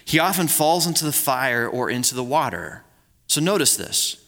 He 0.03 0.19
often 0.19 0.49
falls 0.49 0.85
into 0.85 1.05
the 1.05 1.13
fire 1.13 1.65
or 1.65 1.89
into 1.89 2.15
the 2.15 2.23
water. 2.23 2.83
So 3.27 3.39
notice 3.39 3.77
this. 3.77 4.21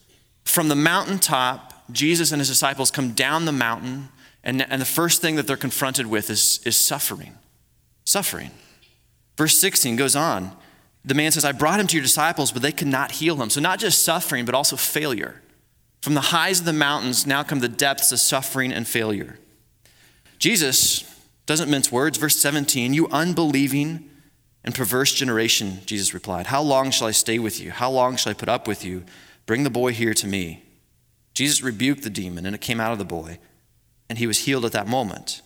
From 0.45 0.69
the 0.69 0.75
mountaintop, 0.75 1.73
Jesus 1.91 2.31
and 2.31 2.39
his 2.39 2.47
disciples 2.47 2.89
come 2.89 3.11
down 3.11 3.43
the 3.43 3.51
mountain, 3.51 4.07
and, 4.45 4.61
and 4.61 4.81
the 4.81 4.85
first 4.85 5.21
thing 5.21 5.35
that 5.35 5.45
they're 5.45 5.57
confronted 5.57 6.07
with 6.07 6.29
is, 6.29 6.61
is 6.65 6.77
suffering. 6.77 7.33
Suffering. 8.05 8.51
Verse 9.35 9.59
16 9.59 9.97
goes 9.97 10.15
on. 10.15 10.55
The 11.03 11.15
man 11.15 11.33
says, 11.33 11.43
I 11.43 11.51
brought 11.51 11.81
him 11.81 11.87
to 11.87 11.97
your 11.97 12.03
disciples, 12.03 12.53
but 12.53 12.61
they 12.61 12.71
could 12.71 12.87
not 12.87 13.11
heal 13.11 13.41
him. 13.41 13.49
So, 13.49 13.59
not 13.59 13.79
just 13.79 14.05
suffering, 14.05 14.45
but 14.45 14.55
also 14.55 14.77
failure. 14.77 15.41
From 16.01 16.13
the 16.13 16.21
highs 16.21 16.59
of 16.59 16.65
the 16.65 16.73
mountains 16.73 17.27
now 17.27 17.43
come 17.43 17.59
the 17.59 17.67
depths 17.67 18.11
of 18.11 18.19
suffering 18.19 18.71
and 18.71 18.87
failure. 18.87 19.37
Jesus 20.37 21.03
doesn't 21.45 21.69
mince 21.69 21.91
words. 21.91 22.17
Verse 22.17 22.37
17, 22.37 22.93
you 22.93 23.07
unbelieving 23.09 24.09
and 24.63 24.75
perverse 24.75 25.13
generation, 25.13 25.79
Jesus 25.85 26.13
replied, 26.13 26.47
How 26.47 26.61
long 26.61 26.91
shall 26.91 27.07
I 27.07 27.11
stay 27.11 27.39
with 27.39 27.59
you? 27.59 27.71
How 27.71 27.89
long 27.89 28.15
shall 28.15 28.31
I 28.31 28.33
put 28.33 28.49
up 28.49 28.67
with 28.67 28.85
you? 28.85 29.03
Bring 29.45 29.63
the 29.63 29.69
boy 29.69 29.93
here 29.93 30.13
to 30.13 30.27
me. 30.27 30.63
Jesus 31.33 31.61
rebuked 31.61 32.03
the 32.03 32.09
demon, 32.09 32.45
and 32.45 32.53
it 32.53 32.61
came 32.61 32.79
out 32.79 32.91
of 32.91 32.99
the 32.99 33.05
boy, 33.05 33.39
and 34.09 34.17
he 34.17 34.27
was 34.27 34.39
healed 34.39 34.65
at 34.65 34.71
that 34.73 34.87
moment. 34.87 35.41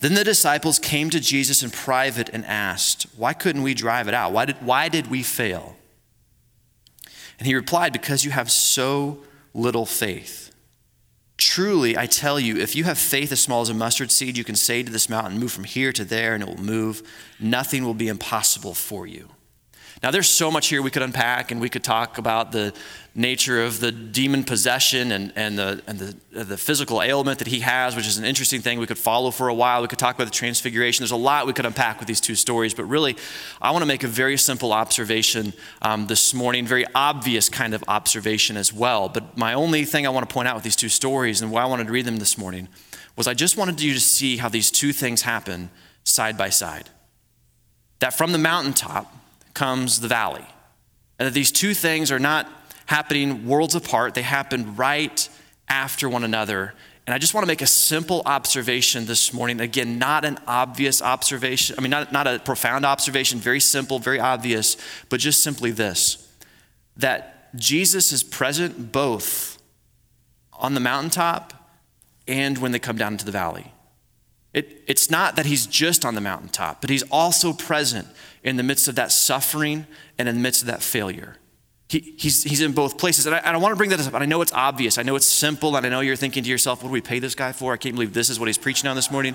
Then 0.00 0.14
the 0.14 0.24
disciples 0.24 0.78
came 0.78 1.10
to 1.10 1.20
Jesus 1.20 1.62
in 1.62 1.70
private 1.70 2.28
and 2.32 2.44
asked, 2.44 3.04
Why 3.16 3.32
couldn't 3.32 3.62
we 3.62 3.74
drive 3.74 4.08
it 4.08 4.14
out? 4.14 4.32
Why 4.32 4.44
did, 4.44 4.56
why 4.56 4.88
did 4.88 5.08
we 5.08 5.22
fail? 5.22 5.76
And 7.38 7.46
he 7.46 7.54
replied, 7.54 7.92
Because 7.92 8.24
you 8.24 8.30
have 8.30 8.50
so 8.50 9.22
little 9.54 9.86
faith. 9.86 10.52
Truly, 11.36 11.96
I 11.96 12.06
tell 12.06 12.40
you, 12.40 12.56
if 12.56 12.74
you 12.74 12.84
have 12.84 12.98
faith 12.98 13.30
as 13.30 13.40
small 13.40 13.60
as 13.60 13.68
a 13.68 13.74
mustard 13.74 14.10
seed, 14.10 14.36
you 14.36 14.44
can 14.44 14.56
say 14.56 14.82
to 14.82 14.90
this 14.90 15.08
mountain, 15.08 15.38
Move 15.38 15.52
from 15.52 15.64
here 15.64 15.92
to 15.92 16.04
there, 16.04 16.34
and 16.34 16.42
it 16.42 16.48
will 16.48 16.60
move. 16.60 17.02
Nothing 17.38 17.84
will 17.84 17.94
be 17.94 18.08
impossible 18.08 18.74
for 18.74 19.06
you. 19.06 19.28
Now, 20.02 20.10
there's 20.10 20.28
so 20.28 20.50
much 20.50 20.68
here 20.68 20.82
we 20.82 20.90
could 20.90 21.02
unpack, 21.02 21.50
and 21.50 21.60
we 21.60 21.68
could 21.68 21.84
talk 21.84 22.18
about 22.18 22.52
the 22.52 22.72
nature 23.18 23.64
of 23.64 23.80
the 23.80 23.90
demon 23.90 24.44
possession 24.44 25.10
and, 25.10 25.32
and, 25.34 25.58
the, 25.58 25.82
and 25.88 25.98
the, 25.98 26.44
the 26.44 26.56
physical 26.56 27.02
ailment 27.02 27.40
that 27.40 27.48
he 27.48 27.60
has, 27.60 27.96
which 27.96 28.06
is 28.06 28.16
an 28.16 28.24
interesting 28.24 28.60
thing 28.60 28.78
we 28.78 28.86
could 28.86 28.96
follow 28.96 29.32
for 29.32 29.48
a 29.48 29.54
while. 29.54 29.82
We 29.82 29.88
could 29.88 29.98
talk 29.98 30.14
about 30.14 30.26
the 30.26 30.30
transfiguration. 30.30 31.02
There's 31.02 31.10
a 31.10 31.16
lot 31.16 31.44
we 31.44 31.52
could 31.52 31.66
unpack 31.66 31.98
with 31.98 32.06
these 32.06 32.20
two 32.20 32.36
stories, 32.36 32.74
but 32.74 32.84
really, 32.84 33.16
I 33.60 33.72
want 33.72 33.82
to 33.82 33.86
make 33.86 34.04
a 34.04 34.08
very 34.08 34.36
simple 34.36 34.72
observation 34.72 35.52
um, 35.82 36.06
this 36.06 36.32
morning, 36.32 36.64
very 36.64 36.86
obvious 36.94 37.48
kind 37.48 37.74
of 37.74 37.82
observation 37.88 38.56
as 38.56 38.72
well. 38.72 39.08
But 39.08 39.36
my 39.36 39.52
only 39.52 39.84
thing 39.84 40.06
I 40.06 40.10
want 40.10 40.28
to 40.28 40.32
point 40.32 40.46
out 40.46 40.54
with 40.54 40.64
these 40.64 40.76
two 40.76 40.88
stories 40.88 41.42
and 41.42 41.50
why 41.50 41.62
I 41.62 41.66
wanted 41.66 41.88
to 41.88 41.92
read 41.92 42.04
them 42.04 42.18
this 42.18 42.38
morning 42.38 42.68
was 43.16 43.26
I 43.26 43.34
just 43.34 43.56
wanted 43.56 43.80
you 43.80 43.94
to 43.94 44.00
see 44.00 44.36
how 44.36 44.48
these 44.48 44.70
two 44.70 44.92
things 44.92 45.22
happen 45.22 45.70
side 46.04 46.38
by 46.38 46.50
side. 46.50 46.88
That 47.98 48.14
from 48.14 48.30
the 48.30 48.38
mountaintop 48.38 49.12
comes 49.54 49.98
the 49.98 50.08
valley. 50.08 50.46
And 51.18 51.26
that 51.26 51.34
these 51.34 51.50
two 51.50 51.74
things 51.74 52.12
are 52.12 52.20
not 52.20 52.48
happening 52.88 53.46
worlds 53.46 53.74
apart, 53.74 54.14
they 54.14 54.22
happen 54.22 54.74
right 54.74 55.28
after 55.68 56.08
one 56.08 56.24
another. 56.24 56.72
And 57.06 57.14
I 57.14 57.18
just 57.18 57.34
want 57.34 57.42
to 57.42 57.46
make 57.46 57.60
a 57.60 57.66
simple 57.66 58.22
observation 58.24 59.04
this 59.04 59.32
morning. 59.32 59.60
Again, 59.60 59.98
not 59.98 60.24
an 60.24 60.38
obvious 60.46 61.02
observation, 61.02 61.76
I 61.78 61.82
mean, 61.82 61.90
not, 61.90 62.12
not 62.12 62.26
a 62.26 62.38
profound 62.38 62.86
observation, 62.86 63.38
very 63.38 63.60
simple, 63.60 63.98
very 63.98 64.18
obvious, 64.18 64.78
but 65.10 65.20
just 65.20 65.42
simply 65.42 65.70
this 65.70 66.26
that 66.96 67.54
Jesus 67.54 68.10
is 68.10 68.24
present 68.24 68.90
both 68.90 69.62
on 70.52 70.74
the 70.74 70.80
mountaintop 70.80 71.52
and 72.26 72.58
when 72.58 72.72
they 72.72 72.78
come 72.80 72.96
down 72.96 73.12
into 73.12 73.24
the 73.24 73.30
valley. 73.30 73.72
It, 74.52 74.82
it's 74.88 75.08
not 75.08 75.36
that 75.36 75.46
he's 75.46 75.66
just 75.66 76.04
on 76.04 76.16
the 76.16 76.20
mountaintop, 76.20 76.80
but 76.80 76.90
he's 76.90 77.04
also 77.12 77.52
present 77.52 78.08
in 78.42 78.56
the 78.56 78.64
midst 78.64 78.88
of 78.88 78.96
that 78.96 79.12
suffering 79.12 79.86
and 80.18 80.28
in 80.28 80.34
the 80.34 80.40
midst 80.40 80.62
of 80.62 80.66
that 80.66 80.82
failure. 80.82 81.36
He, 81.88 82.14
he's, 82.18 82.42
he's 82.44 82.60
in 82.60 82.72
both 82.72 82.98
places. 82.98 83.26
And 83.26 83.34
I, 83.34 83.38
and 83.38 83.56
I 83.56 83.58
want 83.58 83.72
to 83.72 83.76
bring 83.76 83.90
that 83.90 84.00
up. 84.00 84.12
And 84.12 84.22
I 84.22 84.26
know 84.26 84.42
it's 84.42 84.52
obvious. 84.52 84.98
I 84.98 85.02
know 85.02 85.16
it's 85.16 85.26
simple. 85.26 85.74
And 85.76 85.86
I 85.86 85.88
know 85.88 86.00
you're 86.00 86.16
thinking 86.16 86.42
to 86.44 86.50
yourself, 86.50 86.82
what 86.82 86.88
do 86.88 86.92
we 86.92 87.00
pay 87.00 87.18
this 87.18 87.34
guy 87.34 87.52
for? 87.52 87.72
I 87.72 87.78
can't 87.78 87.94
believe 87.94 88.12
this 88.12 88.28
is 88.28 88.38
what 88.38 88.46
he's 88.46 88.58
preaching 88.58 88.88
on 88.88 88.96
this 88.96 89.10
morning. 89.10 89.34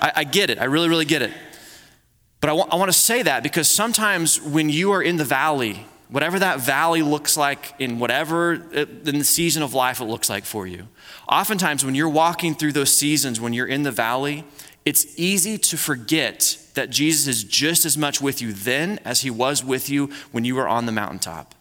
I, 0.00 0.12
I 0.16 0.24
get 0.24 0.48
it. 0.48 0.58
I 0.58 0.64
really, 0.64 0.88
really 0.88 1.04
get 1.04 1.22
it. 1.22 1.32
But 2.40 2.50
I, 2.50 2.54
I 2.54 2.76
want 2.76 2.88
to 2.90 2.96
say 2.96 3.22
that 3.22 3.42
because 3.42 3.68
sometimes 3.68 4.40
when 4.40 4.70
you 4.70 4.92
are 4.92 5.02
in 5.02 5.16
the 5.16 5.24
valley, 5.24 5.86
whatever 6.08 6.38
that 6.38 6.60
valley 6.60 7.02
looks 7.02 7.36
like 7.36 7.74
in 7.80 7.98
whatever 7.98 8.54
uh, 8.74 8.86
in 9.04 9.18
the 9.18 9.24
season 9.24 9.62
of 9.62 9.74
life 9.74 10.00
it 10.00 10.04
looks 10.04 10.30
like 10.30 10.44
for 10.44 10.68
you, 10.68 10.86
oftentimes 11.28 11.84
when 11.84 11.96
you're 11.96 12.08
walking 12.08 12.54
through 12.54 12.72
those 12.72 12.96
seasons, 12.96 13.40
when 13.40 13.52
you're 13.52 13.66
in 13.66 13.82
the 13.82 13.90
valley, 13.90 14.44
it's 14.84 15.18
easy 15.18 15.58
to 15.58 15.76
forget 15.76 16.56
that 16.74 16.90
Jesus 16.90 17.26
is 17.26 17.44
just 17.44 17.84
as 17.84 17.98
much 17.98 18.20
with 18.20 18.40
you 18.40 18.52
then 18.52 19.00
as 19.04 19.22
he 19.22 19.30
was 19.30 19.64
with 19.64 19.90
you 19.90 20.10
when 20.30 20.44
you 20.44 20.54
were 20.54 20.68
on 20.68 20.86
the 20.86 20.92
mountaintop. 20.92 21.54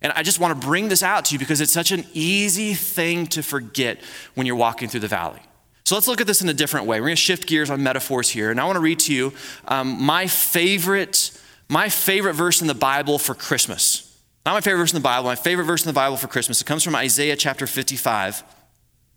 And 0.00 0.12
I 0.12 0.22
just 0.22 0.38
want 0.38 0.60
to 0.60 0.66
bring 0.66 0.88
this 0.88 1.02
out 1.02 1.24
to 1.26 1.34
you 1.34 1.38
because 1.38 1.60
it's 1.60 1.72
such 1.72 1.90
an 1.90 2.04
easy 2.12 2.74
thing 2.74 3.26
to 3.28 3.42
forget 3.42 4.00
when 4.34 4.46
you're 4.46 4.56
walking 4.56 4.88
through 4.88 5.00
the 5.00 5.08
valley. 5.08 5.40
So 5.84 5.94
let's 5.94 6.06
look 6.06 6.20
at 6.20 6.26
this 6.26 6.42
in 6.42 6.48
a 6.48 6.54
different 6.54 6.86
way. 6.86 7.00
We're 7.00 7.06
going 7.06 7.16
to 7.16 7.22
shift 7.22 7.46
gears 7.48 7.70
on 7.70 7.82
metaphors 7.82 8.28
here, 8.28 8.50
and 8.50 8.60
I 8.60 8.64
want 8.64 8.76
to 8.76 8.80
read 8.80 9.00
to 9.00 9.14
you 9.14 9.32
um, 9.66 10.00
my 10.00 10.26
favorite, 10.26 11.30
my 11.68 11.88
favorite 11.88 12.34
verse 12.34 12.60
in 12.60 12.66
the 12.66 12.74
Bible 12.74 13.18
for 13.18 13.34
Christmas. 13.34 14.04
Not 14.44 14.52
my 14.52 14.60
favorite 14.60 14.80
verse 14.80 14.92
in 14.92 14.96
the 14.96 15.02
Bible, 15.02 15.24
my 15.24 15.34
favorite 15.34 15.64
verse 15.64 15.84
in 15.84 15.88
the 15.88 15.94
Bible 15.94 16.16
for 16.16 16.28
Christmas. 16.28 16.60
It 16.60 16.64
comes 16.64 16.84
from 16.84 16.94
Isaiah 16.94 17.36
chapter 17.36 17.66
55. 17.66 18.44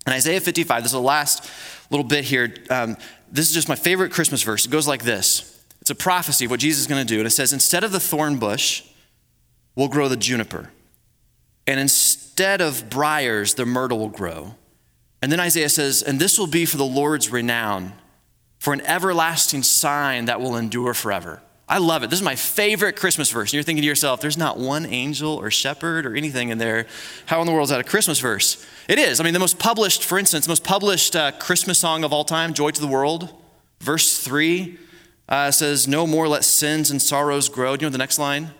And 0.05 0.15
Isaiah 0.15 0.41
55, 0.41 0.83
this 0.83 0.91
is 0.91 0.93
the 0.93 1.01
last 1.01 1.49
little 1.89 2.05
bit 2.05 2.23
here. 2.23 2.55
Um, 2.69 2.97
this 3.31 3.47
is 3.47 3.53
just 3.53 3.69
my 3.69 3.75
favorite 3.75 4.11
Christmas 4.11 4.41
verse. 4.41 4.65
It 4.65 4.71
goes 4.71 4.87
like 4.87 5.03
this 5.03 5.63
It's 5.81 5.89
a 5.91 5.95
prophecy 5.95 6.45
of 6.45 6.51
what 6.51 6.59
Jesus 6.59 6.81
is 6.81 6.87
going 6.87 7.05
to 7.05 7.13
do. 7.13 7.19
And 7.19 7.27
it 7.27 7.31
says, 7.31 7.53
Instead 7.53 7.83
of 7.83 7.91
the 7.91 7.99
thorn 7.99 8.37
bush, 8.37 8.83
will 9.75 9.87
grow 9.87 10.07
the 10.07 10.17
juniper. 10.17 10.69
And 11.67 11.79
instead 11.79 12.61
of 12.61 12.89
briars, 12.89 13.53
the 13.53 13.65
myrtle 13.65 13.99
will 13.99 14.09
grow. 14.09 14.55
And 15.21 15.31
then 15.31 15.39
Isaiah 15.39 15.69
says, 15.69 16.01
And 16.01 16.19
this 16.19 16.39
will 16.39 16.47
be 16.47 16.65
for 16.65 16.77
the 16.77 16.85
Lord's 16.85 17.29
renown, 17.29 17.93
for 18.59 18.73
an 18.73 18.81
everlasting 18.81 19.63
sign 19.63 20.25
that 20.25 20.41
will 20.41 20.55
endure 20.55 20.93
forever. 20.93 21.41
I 21.71 21.77
love 21.77 22.03
it. 22.03 22.09
This 22.09 22.19
is 22.19 22.25
my 22.25 22.35
favorite 22.35 22.97
Christmas 22.97 23.31
verse. 23.31 23.49
And 23.49 23.53
you're 23.53 23.63
thinking 23.63 23.83
to 23.83 23.87
yourself, 23.87 24.19
there's 24.19 24.37
not 24.37 24.57
one 24.57 24.85
angel 24.85 25.35
or 25.35 25.49
shepherd 25.49 26.05
or 26.05 26.17
anything 26.17 26.49
in 26.49 26.57
there. 26.57 26.85
How 27.27 27.39
in 27.39 27.47
the 27.47 27.53
world 27.53 27.67
is 27.67 27.69
that 27.69 27.79
a 27.79 27.85
Christmas 27.85 28.19
verse? 28.19 28.65
It 28.89 28.99
is. 28.99 29.21
I 29.21 29.23
mean, 29.23 29.31
the 29.31 29.39
most 29.39 29.57
published, 29.57 30.03
for 30.03 30.19
instance, 30.19 30.45
the 30.45 30.51
most 30.51 30.65
published 30.65 31.15
uh, 31.15 31.31
Christmas 31.31 31.79
song 31.79 32.03
of 32.03 32.11
all 32.11 32.25
time, 32.25 32.53
Joy 32.53 32.71
to 32.71 32.81
the 32.81 32.87
World, 32.87 33.33
verse 33.79 34.21
3 34.21 34.77
uh, 35.29 35.51
says, 35.51 35.87
No 35.87 36.05
more 36.05 36.27
let 36.27 36.43
sins 36.43 36.91
and 36.91 37.01
sorrows 37.01 37.47
grow. 37.47 37.77
Do 37.77 37.85
you 37.85 37.89
know 37.89 37.93
the 37.93 37.97
next 37.97 38.19
line? 38.19 38.51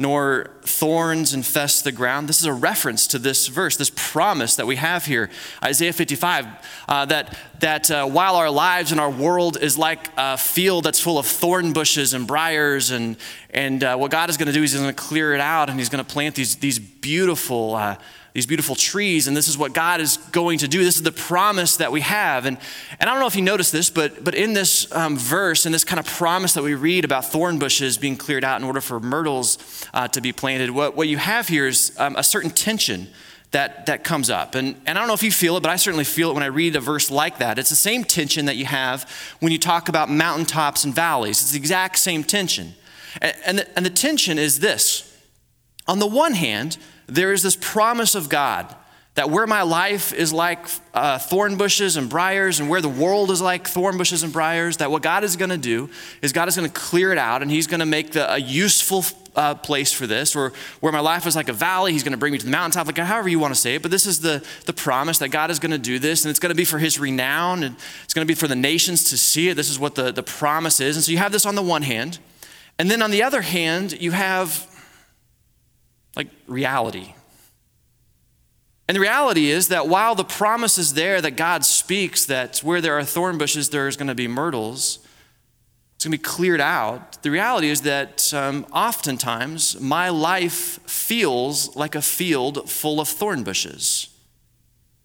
Nor 0.00 0.48
thorns 0.62 1.34
infest 1.34 1.84
the 1.84 1.92
ground. 1.92 2.26
This 2.26 2.40
is 2.40 2.46
a 2.46 2.54
reference 2.54 3.06
to 3.08 3.18
this 3.18 3.48
verse, 3.48 3.76
this 3.76 3.92
promise 3.94 4.56
that 4.56 4.66
we 4.66 4.76
have 4.76 5.04
here, 5.04 5.28
Isaiah 5.62 5.92
55, 5.92 6.46
uh, 6.88 7.04
that, 7.04 7.36
that 7.58 7.90
uh, 7.90 8.06
while 8.06 8.36
our 8.36 8.48
lives 8.48 8.92
and 8.92 9.00
our 9.00 9.10
world 9.10 9.58
is 9.60 9.76
like 9.76 10.08
a 10.16 10.38
field 10.38 10.84
that's 10.84 10.98
full 10.98 11.18
of 11.18 11.26
thorn 11.26 11.74
bushes 11.74 12.14
and 12.14 12.26
briars, 12.26 12.90
and, 12.90 13.18
and 13.50 13.84
uh, 13.84 13.94
what 13.98 14.10
God 14.10 14.30
is 14.30 14.38
going 14.38 14.46
to 14.46 14.54
do 14.54 14.62
is 14.62 14.72
He's 14.72 14.80
going 14.80 14.94
to 14.94 15.02
clear 15.02 15.34
it 15.34 15.40
out 15.40 15.68
and 15.68 15.78
He's 15.78 15.90
going 15.90 16.02
to 16.02 16.10
plant 16.10 16.34
these, 16.34 16.56
these 16.56 16.78
beautiful 16.78 17.74
uh, 17.74 17.96
these 18.32 18.46
beautiful 18.46 18.76
trees, 18.76 19.26
and 19.26 19.36
this 19.36 19.48
is 19.48 19.58
what 19.58 19.72
God 19.72 20.00
is 20.00 20.16
going 20.30 20.58
to 20.58 20.68
do. 20.68 20.84
This 20.84 20.96
is 20.96 21.02
the 21.02 21.10
promise 21.12 21.78
that 21.78 21.90
we 21.90 22.00
have. 22.00 22.46
And, 22.46 22.58
and 23.00 23.10
I 23.10 23.12
don't 23.12 23.20
know 23.20 23.26
if 23.26 23.34
you 23.34 23.42
noticed 23.42 23.72
this, 23.72 23.90
but, 23.90 24.22
but 24.22 24.34
in 24.34 24.52
this 24.52 24.90
um, 24.92 25.16
verse, 25.16 25.66
in 25.66 25.72
this 25.72 25.84
kind 25.84 25.98
of 25.98 26.06
promise 26.06 26.52
that 26.52 26.62
we 26.62 26.74
read 26.74 27.04
about 27.04 27.24
thorn 27.24 27.58
bushes 27.58 27.98
being 27.98 28.16
cleared 28.16 28.44
out 28.44 28.60
in 28.60 28.66
order 28.66 28.80
for 28.80 29.00
myrtles 29.00 29.58
uh, 29.92 30.06
to 30.08 30.20
be 30.20 30.32
planted, 30.32 30.70
what, 30.70 30.96
what 30.96 31.08
you 31.08 31.16
have 31.16 31.48
here 31.48 31.66
is 31.66 31.92
um, 31.98 32.14
a 32.16 32.22
certain 32.22 32.50
tension 32.50 33.08
that, 33.50 33.86
that 33.86 34.04
comes 34.04 34.30
up. 34.30 34.54
And, 34.54 34.80
and 34.86 34.96
I 34.96 35.00
don't 35.00 35.08
know 35.08 35.14
if 35.14 35.24
you 35.24 35.32
feel 35.32 35.56
it, 35.56 35.62
but 35.62 35.70
I 35.70 35.76
certainly 35.76 36.04
feel 36.04 36.30
it 36.30 36.34
when 36.34 36.44
I 36.44 36.46
read 36.46 36.76
a 36.76 36.80
verse 36.80 37.10
like 37.10 37.38
that. 37.38 37.58
It's 37.58 37.70
the 37.70 37.76
same 37.76 38.04
tension 38.04 38.46
that 38.46 38.56
you 38.56 38.64
have 38.66 39.10
when 39.40 39.50
you 39.50 39.58
talk 39.58 39.88
about 39.88 40.08
mountaintops 40.08 40.84
and 40.84 40.94
valleys, 40.94 41.42
it's 41.42 41.50
the 41.50 41.58
exact 41.58 41.98
same 41.98 42.22
tension. 42.22 42.74
And, 43.20 43.36
and, 43.44 43.58
the, 43.58 43.76
and 43.76 43.84
the 43.84 43.90
tension 43.90 44.38
is 44.38 44.60
this 44.60 45.06
on 45.88 45.98
the 45.98 46.06
one 46.06 46.34
hand, 46.34 46.78
there 47.10 47.32
is 47.32 47.42
this 47.42 47.56
promise 47.56 48.14
of 48.14 48.28
God 48.28 48.74
that 49.16 49.28
where 49.28 49.46
my 49.46 49.62
life 49.62 50.12
is 50.12 50.32
like 50.32 50.66
uh, 50.94 51.18
thorn 51.18 51.56
bushes 51.56 51.96
and 51.96 52.08
briars, 52.08 52.60
and 52.60 52.70
where 52.70 52.80
the 52.80 52.88
world 52.88 53.30
is 53.30 53.42
like 53.42 53.66
thorn 53.66 53.98
bushes 53.98 54.22
and 54.22 54.32
briars, 54.32 54.76
that 54.78 54.90
what 54.90 55.02
God 55.02 55.24
is 55.24 55.36
going 55.36 55.50
to 55.50 55.58
do 55.58 55.90
is 56.22 56.32
God 56.32 56.48
is 56.48 56.56
going 56.56 56.68
to 56.68 56.72
clear 56.72 57.12
it 57.12 57.18
out 57.18 57.42
and 57.42 57.50
He's 57.50 57.66
going 57.66 57.80
to 57.80 57.86
make 57.86 58.12
the, 58.12 58.32
a 58.32 58.38
useful 58.38 59.04
uh, 59.34 59.56
place 59.56 59.92
for 59.92 60.06
this. 60.06 60.36
Or 60.36 60.52
where 60.78 60.92
my 60.92 61.00
life 61.00 61.26
is 61.26 61.34
like 61.34 61.48
a 61.48 61.52
valley, 61.52 61.92
He's 61.92 62.04
going 62.04 62.12
to 62.12 62.18
bring 62.18 62.32
me 62.32 62.38
to 62.38 62.44
the 62.44 62.50
mountaintop, 62.52 62.86
like 62.86 62.98
however 62.98 63.28
you 63.28 63.40
want 63.40 63.52
to 63.52 63.60
say 63.60 63.74
it. 63.74 63.82
But 63.82 63.90
this 63.90 64.06
is 64.06 64.20
the, 64.20 64.44
the 64.66 64.72
promise 64.72 65.18
that 65.18 65.30
God 65.30 65.50
is 65.50 65.58
going 65.58 65.72
to 65.72 65.78
do 65.78 65.98
this, 65.98 66.24
and 66.24 66.30
it's 66.30 66.40
going 66.40 66.50
to 66.50 66.56
be 66.56 66.64
for 66.64 66.78
His 66.78 66.98
renown, 66.98 67.64
and 67.64 67.76
it's 68.04 68.14
going 68.14 68.26
to 68.26 68.30
be 68.30 68.38
for 68.38 68.48
the 68.48 68.56
nations 68.56 69.10
to 69.10 69.18
see 69.18 69.48
it. 69.48 69.54
This 69.54 69.70
is 69.70 69.78
what 69.78 69.96
the, 69.96 70.12
the 70.12 70.22
promise 70.22 70.80
is. 70.80 70.96
And 70.96 71.04
so 71.04 71.10
you 71.10 71.18
have 71.18 71.32
this 71.32 71.46
on 71.46 71.56
the 71.56 71.62
one 71.62 71.82
hand. 71.82 72.20
And 72.78 72.90
then 72.90 73.02
on 73.02 73.10
the 73.10 73.24
other 73.24 73.42
hand, 73.42 74.00
you 74.00 74.12
have 74.12 74.66
like 76.16 76.28
reality 76.46 77.14
and 78.90 78.96
the 78.96 79.00
reality 79.02 79.50
is 79.50 79.68
that 79.68 79.86
while 79.86 80.16
the 80.16 80.24
promise 80.24 80.76
is 80.76 80.94
there 80.94 81.20
that 81.20 81.36
God 81.36 81.64
speaks 81.64 82.26
that 82.26 82.58
where 82.58 82.80
there 82.80 82.98
are 82.98 83.04
thorn 83.04 83.38
bushes, 83.38 83.68
there's 83.70 83.96
going 83.96 84.08
to 84.08 84.16
be 84.16 84.26
myrtles, 84.26 84.98
it's 85.94 86.04
going 86.04 86.10
to 86.10 86.18
be 86.18 86.24
cleared 86.24 86.60
out. 86.60 87.22
The 87.22 87.30
reality 87.30 87.68
is 87.68 87.82
that 87.82 88.34
um, 88.34 88.66
oftentimes 88.72 89.80
my 89.80 90.08
life 90.08 90.80
feels 90.90 91.76
like 91.76 91.94
a 91.94 92.02
field 92.02 92.68
full 92.68 93.00
of 93.00 93.06
thorn 93.06 93.44
bushes. 93.44 94.08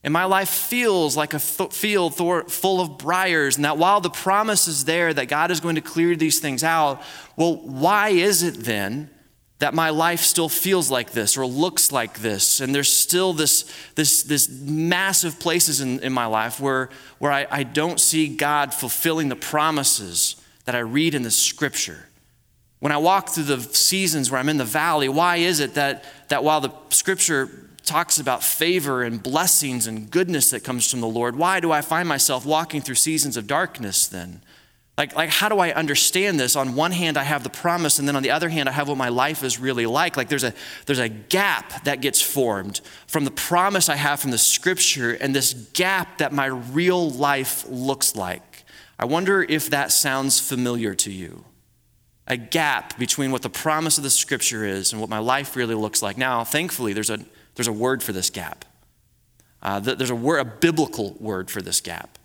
And 0.04 0.12
my 0.12 0.26
life 0.26 0.50
feels 0.50 1.16
like 1.16 1.36
a 1.36 1.40
th- 1.40 1.72
field 1.72 2.16
full 2.18 2.82
of 2.82 2.98
briars. 2.98 3.56
And 3.56 3.66
that 3.66 3.78
while 3.78 4.02
the 4.02 4.10
promise 4.10 4.68
is 4.68 4.86
there 4.86 5.14
that 5.14 5.28
God 5.28 5.52
is 5.52 5.60
going 5.60 5.76
to 5.76 5.82
clear 5.82 6.16
these 6.16 6.40
things 6.40 6.64
out, 6.64 7.04
well, 7.36 7.58
why 7.58 8.10
is 8.10 8.42
it 8.42 8.56
then 8.56 9.12
that 9.60 9.74
my 9.74 9.90
life 9.90 10.20
still 10.20 10.50
feels 10.50 10.92
like 10.92 11.12
this 11.12 11.38
or 11.38 11.46
looks 11.46 11.92
like 11.92 12.20
this. 12.20 12.60
And 12.60 12.76
there's 12.76 12.92
still 12.92 13.34
this 13.34 13.72
this 13.96 14.24
this 14.24 14.50
massive 14.50 15.40
places 15.40 15.82
in, 15.82 16.00
in 16.02 16.12
my 16.12 16.26
life 16.26 16.60
where 16.60 16.90
where 17.20 17.32
I, 17.32 17.48
I 17.50 17.64
don't 17.64 18.00
see 18.00 18.28
god 18.28 18.74
fulfilling 18.74 19.30
the 19.30 19.36
promises 19.36 20.36
that 20.66 20.76
i 20.76 20.80
read 20.80 21.16
in 21.16 21.22
the 21.22 21.32
scripture. 21.32 22.10
When 22.80 22.92
i 22.92 22.98
walk 22.98 23.30
through 23.30 23.46
the 23.46 23.62
seasons 23.62 24.30
where 24.30 24.40
i'm 24.40 24.50
in 24.50 24.58
the 24.58 24.66
valley 24.66 25.10
why 25.10 25.38
is 25.38 25.60
it 25.60 25.76
that 25.76 26.04
that 26.28 26.44
while 26.44 26.62
the 26.62 26.72
scripture 26.90 27.50
talks 27.84 28.20
about 28.20 28.44
favor 28.44 29.04
and 29.04 29.22
blessings 29.24 29.88
and 29.88 30.10
goodness 30.12 30.50
that 30.50 30.64
comes 30.64 30.90
from 30.92 31.02
the 31.02 31.08
lord 31.08 31.36
why 31.36 31.60
do 31.60 31.72
i 31.72 31.82
find 31.82 32.08
myself 32.08 32.46
walking 32.46 32.82
through 32.82 32.96
seasons 32.96 33.38
of 33.38 33.48
darkness 33.48 34.08
then 34.08 34.42
like, 34.98 35.14
like, 35.16 35.30
how 35.30 35.50
do 35.50 35.60
I 35.60 35.72
understand 35.74 36.40
this? 36.40 36.56
On 36.56 36.76
one 36.76 36.92
hand, 36.92 37.18
I 37.18 37.24
have 37.24 37.44
the 37.44 37.50
promise, 37.50 38.00
and 38.00 38.08
then 38.08 38.16
on 38.16 38.24
the 38.24 38.32
other 38.32 38.48
hand, 38.48 38.70
I 38.70 38.72
have 38.72 38.88
what 38.88 38.98
my 38.98 39.10
life 39.10 39.44
is 39.44 39.60
really 39.60 39.86
like. 39.86 40.16
Like, 40.16 40.30
there's 40.30 40.46
a, 40.46 40.54
there's 40.86 41.00
a 41.00 41.10
gap 41.10 41.84
that 41.84 42.00
gets 42.00 42.22
formed 42.22 42.80
from 43.06 43.26
the 43.26 43.32
promise 43.32 43.90
I 43.90 43.98
have 43.98 44.22
from 44.22 44.32
the 44.32 44.38
scripture 44.38 45.12
and 45.12 45.36
this 45.36 45.54
gap 45.74 46.20
that 46.20 46.32
my 46.32 46.46
real 46.46 47.10
life 47.12 47.66
looks 47.68 48.16
like. 48.16 48.64
I 48.98 49.04
wonder 49.04 49.44
if 49.44 49.70
that 49.70 49.92
sounds 49.92 50.40
familiar 50.40 50.96
to 50.96 51.12
you. 51.12 51.44
a 52.28 52.38
gap 52.38 52.98
between 52.98 53.32
what 53.32 53.42
the 53.42 53.50
promise 53.50 53.98
of 53.98 54.04
the 54.04 54.10
scripture 54.10 54.66
is 54.66 54.92
and 54.92 55.00
what 55.00 55.10
my 55.10 55.20
life 55.20 55.56
really 55.56 55.76
looks 55.76 56.02
like. 56.02 56.18
Now, 56.18 56.44
thankfully, 56.44 56.94
there's 56.94 57.10
a, 57.10 57.20
there's 57.56 57.68
a 57.68 57.74
word 57.74 58.02
for 58.02 58.14
this 58.14 58.30
gap. 58.30 58.66
Uh, 59.62 59.80
there's 59.80 60.10
a 60.10 60.16
word, 60.16 60.40
a 60.40 60.46
biblical 60.46 61.14
word 61.20 61.50
for 61.52 61.62
this 61.62 61.82
gap. 61.82 62.18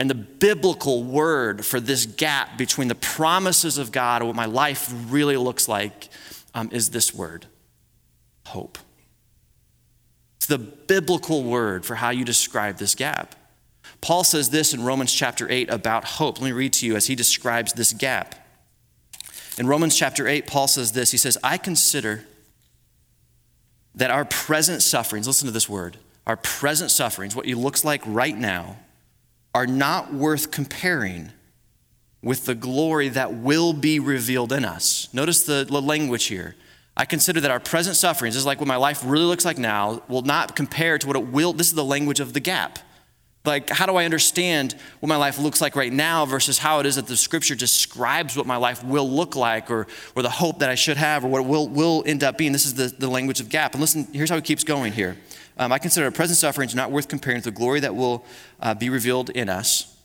And 0.00 0.08
the 0.08 0.14
biblical 0.14 1.04
word 1.04 1.64
for 1.64 1.78
this 1.78 2.06
gap 2.06 2.56
between 2.56 2.88
the 2.88 2.94
promises 2.94 3.76
of 3.76 3.92
God 3.92 4.22
and 4.22 4.28
what 4.30 4.34
my 4.34 4.46
life 4.46 4.90
really 5.08 5.36
looks 5.36 5.68
like 5.68 6.08
um, 6.54 6.70
is 6.72 6.88
this 6.88 7.14
word 7.14 7.44
hope. 8.46 8.78
It's 10.38 10.46
the 10.46 10.56
biblical 10.58 11.44
word 11.44 11.84
for 11.84 11.96
how 11.96 12.08
you 12.08 12.24
describe 12.24 12.78
this 12.78 12.94
gap. 12.94 13.34
Paul 14.00 14.24
says 14.24 14.48
this 14.48 14.72
in 14.72 14.82
Romans 14.82 15.12
chapter 15.12 15.46
8 15.50 15.68
about 15.68 16.04
hope. 16.04 16.40
Let 16.40 16.46
me 16.46 16.52
read 16.52 16.72
to 16.74 16.86
you 16.86 16.96
as 16.96 17.06
he 17.06 17.14
describes 17.14 17.74
this 17.74 17.92
gap. 17.92 18.34
In 19.58 19.66
Romans 19.66 19.94
chapter 19.94 20.26
8, 20.26 20.46
Paul 20.46 20.66
says 20.66 20.92
this 20.92 21.10
He 21.10 21.18
says, 21.18 21.36
I 21.44 21.58
consider 21.58 22.24
that 23.94 24.10
our 24.10 24.24
present 24.24 24.80
sufferings, 24.80 25.26
listen 25.26 25.44
to 25.44 25.52
this 25.52 25.68
word, 25.68 25.98
our 26.26 26.38
present 26.38 26.90
sufferings, 26.90 27.36
what 27.36 27.46
it 27.46 27.56
looks 27.56 27.84
like 27.84 28.00
right 28.06 28.36
now, 28.36 28.78
are 29.54 29.66
not 29.66 30.12
worth 30.12 30.50
comparing 30.50 31.32
with 32.22 32.46
the 32.46 32.54
glory 32.54 33.08
that 33.08 33.34
will 33.34 33.72
be 33.72 33.98
revealed 33.98 34.52
in 34.52 34.64
us. 34.64 35.08
Notice 35.12 35.44
the 35.44 35.64
language 35.72 36.26
here. 36.26 36.54
I 36.96 37.04
consider 37.06 37.40
that 37.40 37.50
our 37.50 37.60
present 37.60 37.96
sufferings, 37.96 38.34
this 38.34 38.40
is 38.40 38.46
like 38.46 38.58
what 38.58 38.68
my 38.68 38.76
life 38.76 39.02
really 39.04 39.24
looks 39.24 39.44
like 39.44 39.56
now, 39.58 40.02
will 40.08 40.22
not 40.22 40.54
compare 40.54 40.98
to 40.98 41.06
what 41.06 41.16
it 41.16 41.26
will. 41.28 41.52
This 41.52 41.68
is 41.68 41.74
the 41.74 41.84
language 41.84 42.20
of 42.20 42.34
the 42.34 42.40
gap. 42.40 42.78
Like, 43.46 43.70
how 43.70 43.86
do 43.86 43.96
I 43.96 44.04
understand 44.04 44.74
what 45.00 45.08
my 45.08 45.16
life 45.16 45.38
looks 45.38 45.62
like 45.62 45.74
right 45.74 45.92
now 45.92 46.26
versus 46.26 46.58
how 46.58 46.80
it 46.80 46.86
is 46.86 46.96
that 46.96 47.06
the 47.06 47.16
scripture 47.16 47.54
describes 47.54 48.36
what 48.36 48.46
my 48.46 48.56
life 48.56 48.84
will 48.84 49.08
look 49.08 49.34
like 49.34 49.70
or, 49.70 49.86
or 50.14 50.22
the 50.22 50.28
hope 50.28 50.58
that 50.58 50.68
I 50.68 50.74
should 50.74 50.98
have 50.98 51.24
or 51.24 51.28
what 51.28 51.40
it 51.40 51.46
will, 51.46 51.66
will 51.66 52.02
end 52.04 52.22
up 52.22 52.36
being? 52.36 52.52
This 52.52 52.66
is 52.66 52.74
the, 52.74 52.88
the 52.88 53.08
language 53.08 53.40
of 53.40 53.48
gap. 53.48 53.72
And 53.72 53.80
listen, 53.80 54.06
here's 54.12 54.28
how 54.28 54.36
it 54.36 54.44
keeps 54.44 54.62
going 54.62 54.92
here. 54.92 55.16
Um, 55.56 55.72
I 55.72 55.78
consider 55.78 56.06
our 56.06 56.12
present 56.12 56.38
sufferings 56.38 56.74
not 56.74 56.90
worth 56.90 57.08
comparing 57.08 57.40
to 57.40 57.50
the 57.50 57.56
glory 57.56 57.80
that 57.80 57.94
will 57.94 58.24
uh, 58.60 58.74
be 58.74 58.88
revealed 58.88 59.30
in 59.30 59.48
us. 59.48 59.96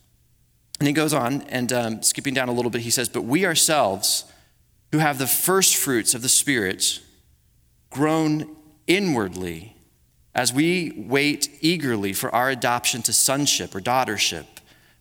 And 0.78 0.86
he 0.86 0.92
goes 0.92 1.14
on, 1.14 1.42
and 1.42 1.72
um, 1.72 2.02
skipping 2.02 2.34
down 2.34 2.48
a 2.48 2.52
little 2.52 2.70
bit, 2.70 2.82
he 2.82 2.90
says, 2.90 3.08
But 3.08 3.22
we 3.22 3.46
ourselves, 3.46 4.24
who 4.92 4.98
have 4.98 5.18
the 5.18 5.26
first 5.26 5.76
fruits 5.76 6.14
of 6.14 6.22
the 6.22 6.28
Spirit, 6.28 7.00
groan 7.90 8.56
inwardly 8.86 9.76
as 10.34 10.52
we 10.52 10.92
wait 11.08 11.48
eagerly 11.62 12.12
for 12.12 12.32
our 12.34 12.50
adoption 12.50 13.00
to 13.02 13.12
sonship 13.12 13.74
or 13.74 13.80
daughtership, 13.80 14.44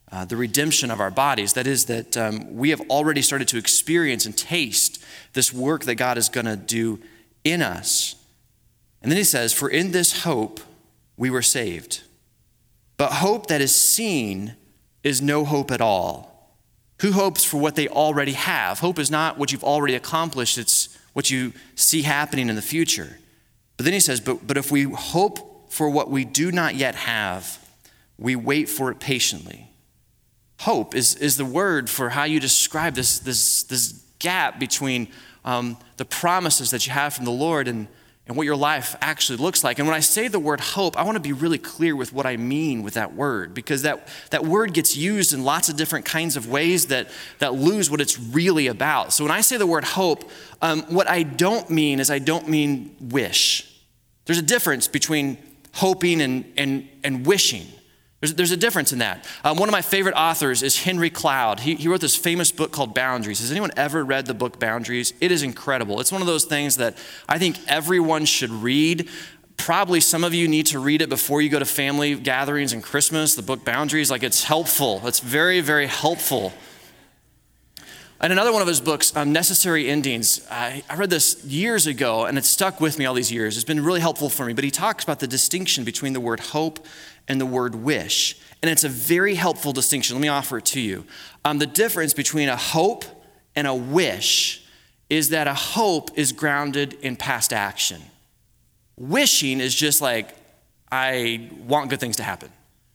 uh, 0.10 0.24
the 0.24 0.38
redemption 0.38 0.90
of 0.90 1.02
our 1.02 1.12
bodies. 1.12 1.54
That 1.54 1.68
is, 1.68 1.86
that 1.86 2.16
um, 2.16 2.56
we 2.56 2.70
have 2.70 2.80
already 2.90 3.22
started 3.22 3.50
to 3.50 3.58
experience 3.58 4.26
and 4.26 4.36
taste 4.36 5.04
this 5.34 5.52
work 5.52 5.84
that 5.84 5.96
God 5.96 6.18
is 6.18 6.30
going 6.30 6.46
to 6.46 6.56
do 6.56 7.02
in 7.44 7.62
us. 7.62 8.16
And 9.06 9.12
then 9.12 9.18
he 9.18 9.24
says, 9.24 9.54
For 9.54 9.70
in 9.70 9.92
this 9.92 10.24
hope 10.24 10.60
we 11.16 11.30
were 11.30 11.44
saved. 11.44 12.02
But 12.98 13.12
hope 13.12 13.46
that 13.48 13.62
is 13.62 13.76
seen 13.76 14.56
is 15.04 15.22
no 15.22 15.46
hope 15.46 15.70
at 15.70 15.80
all. 15.80 16.58
Who 17.02 17.12
hopes 17.12 17.44
for 17.44 17.58
what 17.58 17.76
they 17.76 17.88
already 17.88 18.32
have? 18.32 18.80
Hope 18.80 18.98
is 18.98 19.12
not 19.12 19.38
what 19.38 19.52
you've 19.52 19.64
already 19.64 19.94
accomplished, 19.94 20.58
it's 20.58 20.98
what 21.14 21.30
you 21.30 21.54
see 21.76 22.02
happening 22.02 22.50
in 22.50 22.56
the 22.56 22.64
future. 22.64 23.20
But 23.78 23.84
then 23.84 23.94
he 23.94 24.00
says, 24.00 24.20
but, 24.20 24.48
but 24.48 24.58
if 24.58 24.72
we 24.72 24.86
hope 24.86 25.72
for 25.72 25.88
what 25.88 26.10
we 26.10 26.26
do 26.26 26.52
not 26.52 26.74
yet 26.74 26.96
have, 26.96 27.64
we 28.18 28.36
wait 28.36 28.70
for 28.70 28.90
it 28.90 29.00
patiently. 29.00 29.70
Hope 30.62 30.96
is, 30.96 31.14
is 31.14 31.38
the 31.38 31.46
word 31.46 31.92
for 31.92 32.10
how 32.10 32.24
you 32.24 32.40
describe 32.40 32.96
this, 32.96 33.20
this, 33.20 33.62
this 33.62 34.04
gap 34.18 34.60
between 34.60 35.10
um, 35.44 35.78
the 35.98 36.06
promises 36.06 36.72
that 36.72 36.88
you 36.88 36.94
have 36.94 37.14
from 37.14 37.26
the 37.26 37.32
Lord 37.32 37.68
and, 37.68 37.88
and 38.28 38.36
what 38.36 38.46
your 38.46 38.56
life 38.56 38.96
actually 39.02 39.38
looks 39.38 39.64
like. 39.64 39.78
And 39.78 39.88
when 39.88 39.96
I 39.96 40.00
say 40.00 40.28
the 40.28 40.40
word 40.40 40.60
hope, 40.60 40.98
I 40.98 41.04
want 41.04 41.16
to 41.16 41.22
be 41.22 41.34
really 41.34 41.60
clear 41.60 41.96
with 41.96 42.12
what 42.12 42.26
I 42.26 42.38
mean 42.38 42.82
with 42.82 42.96
that 42.96 43.14
word 43.14 43.54
because 43.54 43.84
that, 43.84 44.08
that 44.32 44.44
word 44.44 44.74
gets 44.74 44.98
used 44.98 45.34
in 45.34 45.44
lots 45.44 45.70
of 45.70 45.76
different 45.76 46.06
kinds 46.06 46.36
of 46.36 46.50
ways 46.50 46.88
that, 46.88 47.10
that 47.38 47.54
lose 47.54 47.92
what 47.92 48.02
it's 48.02 48.20
really 48.20 48.66
about. 48.68 49.14
So 49.14 49.24
when 49.24 49.32
I 49.32 49.42
say 49.42 49.58
the 49.58 49.68
word 49.68 49.84
hope, 49.84 50.30
um, 50.62 50.82
what 50.84 51.08
I 51.08 51.22
don't 51.22 51.70
mean 51.70 52.00
is 52.00 52.10
I 52.10 52.20
don't 52.20 52.50
mean 52.50 52.96
wish. 53.00 53.72
There's 54.26 54.40
a 54.40 54.44
difference 54.44 54.88
between 54.88 55.38
hoping 55.74 56.20
and, 56.22 56.52
and, 56.58 56.90
and 57.04 57.28
wishing. 57.28 57.68
There's, 58.22 58.34
there's 58.34 58.52
a 58.52 58.58
difference 58.58 58.94
in 58.94 59.00
that. 59.00 59.28
Um, 59.44 59.58
one 59.58 59.68
of 59.68 59.74
my 59.74 59.82
favorite 59.82 60.16
authors 60.16 60.64
is 60.64 60.84
Henry 60.84 61.10
Cloud. 61.10 61.60
He, 61.60 61.76
he 61.76 61.88
wrote 61.88 62.02
this 62.02 62.16
famous 62.16 62.52
book 62.52 62.72
called 62.72 62.96
Boundaries. 62.96 63.40
Has 63.40 63.52
anyone 63.52 63.72
ever 63.76 64.04
read 64.04 64.26
the 64.26 64.34
book 64.34 64.60
Boundaries? 64.60 65.14
It 65.20 65.32
is 65.32 65.44
incredible. 65.44 66.00
It's 66.00 66.12
one 66.12 66.22
of 66.22 66.28
those 66.28 66.46
things 66.46 66.78
that 66.78 66.98
I 67.28 67.38
think 67.38 67.58
everyone 67.68 68.26
should 68.26 68.52
read. 68.52 69.10
Probably 69.58 70.00
some 70.00 70.24
of 70.24 70.34
you 70.34 70.48
need 70.48 70.66
to 70.68 70.80
read 70.80 71.02
it 71.02 71.10
before 71.10 71.42
you 71.42 71.50
go 71.50 71.60
to 71.60 71.66
family 71.66 72.16
gatherings 72.16 72.74
and 72.74 72.82
Christmas. 72.82 73.36
The 73.36 73.42
book 73.42 73.66
Boundaries, 73.66 74.10
like 74.10 74.24
it's 74.24 74.44
helpful. 74.44 75.02
It's 75.06 75.20
very, 75.20 75.62
very 75.62 75.88
helpful. 75.88 76.54
And 78.22 78.32
another 78.32 78.54
one 78.54 78.62
of 78.62 78.68
his 78.68 78.80
books, 78.80 79.16
um, 79.16 79.34
Necessary 79.34 79.90
Endings, 79.90 80.46
I, 80.50 80.84
I, 80.90 80.96
read 80.96 81.10
this 81.10 81.44
years 81.44 81.86
ago 81.86 82.26
and 82.26 82.38
it 82.38 82.46
stuck 82.46 82.80
with 82.80 82.98
me 82.98 83.06
all 83.06 83.14
these 83.14 83.32
years. 83.32 83.58
It's 83.58 83.66
been 83.66 83.84
really 83.84 84.00
helpful 84.00 84.30
for 84.30 84.46
me. 84.46 84.54
But 84.54 84.64
he 84.64 84.72
talks 84.72 85.04
about 85.04 85.20
the 85.20 85.28
distinction 85.28 85.84
between 85.84 86.14
the 86.14 86.22
word 86.22 86.40
hope 86.40 86.86
and 87.28 87.42
the 87.42 87.46
word 87.46 87.76
wish. 87.76 88.40
And 88.62 88.72
it's 88.72 88.86
a 88.86 88.90
very 88.90 89.36
helpful 89.36 89.74
distinction. 89.74 90.16
Let 90.16 90.22
me 90.22 90.30
offer 90.30 90.60
it 90.60 90.66
to 90.66 90.80
you. 90.80 91.06
Um, 91.44 91.60
the 91.60 91.68
difference 91.68 92.14
between 92.14 92.48
a 92.48 92.56
hope 92.56 93.04
and 93.56 93.68
a 93.68 93.76
wish 93.76 94.64
is 95.10 95.30
that 95.30 95.48
a 95.48 95.54
hope 95.54 96.18
is 96.18 96.32
grounded 96.32 96.94
in 97.02 97.16
past 97.16 97.54
action. 97.54 98.02
Wishing 98.98 99.60
is 99.60 99.76
just 99.76 100.02
like, 100.02 100.30
I 100.92 101.50
want 101.68 101.90
good 101.90 102.00
things 102.00 102.16
to 102.18 102.24
happen. 102.24 102.50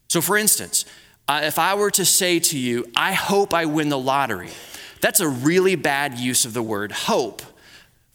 So, 0.09 0.21
for 0.21 0.37
instance, 0.37 0.87
uh, 1.29 1.43
if 1.45 1.59
I 1.59 1.75
were 1.75 1.91
to 1.93 2.05
say 2.05 2.41
to 2.41 2.59
you, 2.59 2.87
I 2.97 3.13
hope 3.13 3.55
I 3.55 3.67
win 3.67 3.89
the 3.89 3.99
lottery, 3.99 4.51
that's 5.01 5.21
a 5.21 5.29
really 5.29 5.77
bad 5.77 6.19
use 6.19 6.45
of 6.45 6.53
the 6.53 6.63
word 6.63 6.93
hope 6.93 7.43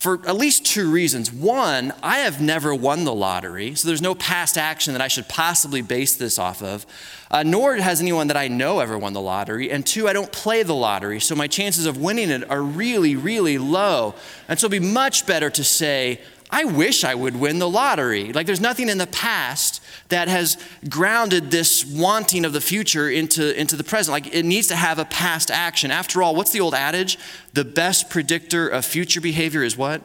for 0.05 0.21
at 0.27 0.35
least 0.35 0.65
two 0.65 0.91
reasons. 0.91 1.31
One, 1.31 1.91
I 2.03 2.19
have 2.19 2.39
never 2.39 2.75
won 2.75 3.05
the 3.05 3.13
lottery, 3.13 3.73
so 3.73 3.87
there's 3.87 4.03
no 4.03 4.13
past 4.13 4.55
action 4.55 4.93
that 4.93 5.01
I 5.01 5.07
should 5.07 5.27
possibly 5.27 5.81
base 5.81 6.15
this 6.15 6.37
off 6.37 6.61
of. 6.61 6.85
Uh, 7.31 7.41
nor 7.41 7.75
has 7.77 8.01
anyone 8.01 8.27
that 8.27 8.37
I 8.37 8.47
know 8.47 8.81
ever 8.81 8.99
won 8.99 9.13
the 9.13 9.21
lottery. 9.21 9.71
And 9.71 9.83
two, 9.83 10.07
I 10.07 10.13
don't 10.13 10.31
play 10.31 10.61
the 10.61 10.75
lottery, 10.75 11.19
so 11.19 11.33
my 11.33 11.47
chances 11.47 11.87
of 11.87 11.97
winning 11.97 12.29
it 12.29 12.47
are 12.51 12.61
really, 12.61 13.15
really 13.15 13.57
low. 13.57 14.13
And 14.47 14.59
so 14.59 14.67
it'd 14.67 14.79
be 14.79 14.87
much 14.87 15.25
better 15.25 15.49
to 15.49 15.63
say, 15.63 16.21
I 16.49 16.63
wish 16.63 17.03
I 17.03 17.15
would 17.15 17.35
win 17.35 17.59
the 17.59 17.69
lottery. 17.69 18.31
Like 18.31 18.45
there's 18.45 18.61
nothing 18.61 18.89
in 18.89 18.97
the 18.97 19.07
past 19.07 19.81
that 20.09 20.27
has 20.27 20.57
grounded 20.87 21.51
this 21.51 21.83
wanting 21.83 22.45
of 22.45 22.53
the 22.53 22.61
future 22.61 23.09
into, 23.09 23.59
into 23.59 23.75
the 23.75 23.83
present. 23.83 24.13
Like 24.13 24.33
it 24.33 24.45
needs 24.45 24.67
to 24.67 24.75
have 24.75 24.99
a 24.99 25.05
past 25.05 25.49
action. 25.49 25.91
After 25.91 26.21
all, 26.21 26.35
what's 26.35 26.51
the 26.51 26.61
old 26.61 26.75
adage? 26.75 27.17
The 27.53 27.65
best 27.65 28.09
predictor 28.09 28.67
of 28.67 28.85
future 28.85 29.21
behavior 29.21 29.63
is 29.63 29.75
what? 29.75 30.01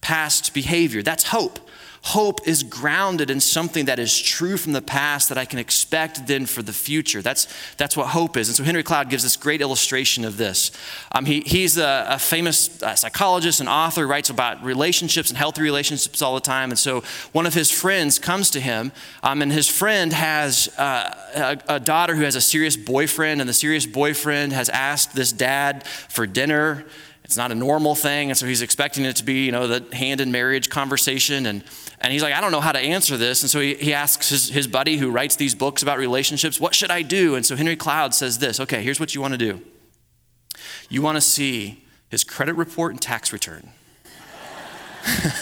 Past 0.00 0.52
behavior. 0.54 1.02
That's 1.02 1.24
hope. 1.24 1.65
Hope 2.10 2.46
is 2.46 2.62
grounded 2.62 3.30
in 3.30 3.40
something 3.40 3.86
that 3.86 3.98
is 3.98 4.16
true 4.16 4.56
from 4.56 4.72
the 4.72 4.80
past 4.80 5.28
that 5.28 5.36
I 5.36 5.44
can 5.44 5.58
expect 5.58 6.28
then 6.28 6.46
for 6.46 6.62
the 6.62 6.72
future. 6.72 7.20
That's, 7.20 7.48
that's 7.78 7.96
what 7.96 8.06
hope 8.06 8.36
is. 8.36 8.48
And 8.48 8.56
so 8.56 8.62
Henry 8.62 8.84
Cloud 8.84 9.10
gives 9.10 9.24
this 9.24 9.36
great 9.36 9.60
illustration 9.60 10.24
of 10.24 10.36
this. 10.36 10.70
Um, 11.10 11.24
he, 11.24 11.40
he's 11.40 11.76
a, 11.78 12.06
a 12.10 12.18
famous 12.20 12.80
uh, 12.80 12.94
psychologist 12.94 13.58
and 13.58 13.68
author, 13.68 14.06
writes 14.06 14.30
about 14.30 14.62
relationships 14.62 15.30
and 15.30 15.36
healthy 15.36 15.62
relationships 15.62 16.22
all 16.22 16.36
the 16.36 16.40
time. 16.40 16.70
And 16.70 16.78
so 16.78 17.02
one 17.32 17.44
of 17.44 17.54
his 17.54 17.72
friends 17.72 18.20
comes 18.20 18.50
to 18.50 18.60
him, 18.60 18.92
um, 19.24 19.42
and 19.42 19.50
his 19.50 19.66
friend 19.66 20.12
has 20.12 20.68
uh, 20.78 21.58
a, 21.68 21.74
a 21.74 21.80
daughter 21.80 22.14
who 22.14 22.22
has 22.22 22.36
a 22.36 22.40
serious 22.40 22.76
boyfriend, 22.76 23.40
and 23.40 23.50
the 23.50 23.52
serious 23.52 23.84
boyfriend 23.84 24.52
has 24.52 24.68
asked 24.68 25.16
this 25.16 25.32
dad 25.32 25.84
for 25.84 26.24
dinner. 26.24 26.84
It's 27.26 27.36
not 27.36 27.50
a 27.50 27.56
normal 27.56 27.96
thing, 27.96 28.30
and 28.30 28.38
so 28.38 28.46
he's 28.46 28.62
expecting 28.62 29.04
it 29.04 29.16
to 29.16 29.24
be, 29.24 29.44
you 29.44 29.52
know, 29.52 29.66
the 29.66 29.94
hand 29.94 30.20
in 30.20 30.30
marriage 30.30 30.70
conversation. 30.70 31.44
And 31.46 31.64
and 32.00 32.12
he's 32.12 32.22
like, 32.22 32.34
I 32.34 32.40
don't 32.40 32.52
know 32.52 32.60
how 32.60 32.70
to 32.70 32.78
answer 32.78 33.16
this. 33.16 33.42
And 33.42 33.50
so 33.50 33.58
he, 33.58 33.74
he 33.74 33.92
asks 33.92 34.28
his, 34.28 34.48
his 34.48 34.68
buddy 34.68 34.96
who 34.96 35.10
writes 35.10 35.34
these 35.34 35.56
books 35.56 35.82
about 35.82 35.98
relationships, 35.98 36.60
What 36.60 36.72
should 36.72 36.92
I 36.92 37.02
do? 37.02 37.34
And 37.34 37.44
so 37.44 37.56
Henry 37.56 37.74
Cloud 37.74 38.14
says 38.14 38.38
this 38.38 38.60
Okay, 38.60 38.80
here's 38.80 39.00
what 39.00 39.12
you 39.14 39.20
want 39.20 39.34
to 39.34 39.38
do 39.38 39.60
you 40.88 41.02
want 41.02 41.16
to 41.16 41.20
see 41.20 41.84
his 42.08 42.22
credit 42.22 42.54
report 42.54 42.92
and 42.92 43.02
tax 43.02 43.32
return. 43.32 43.70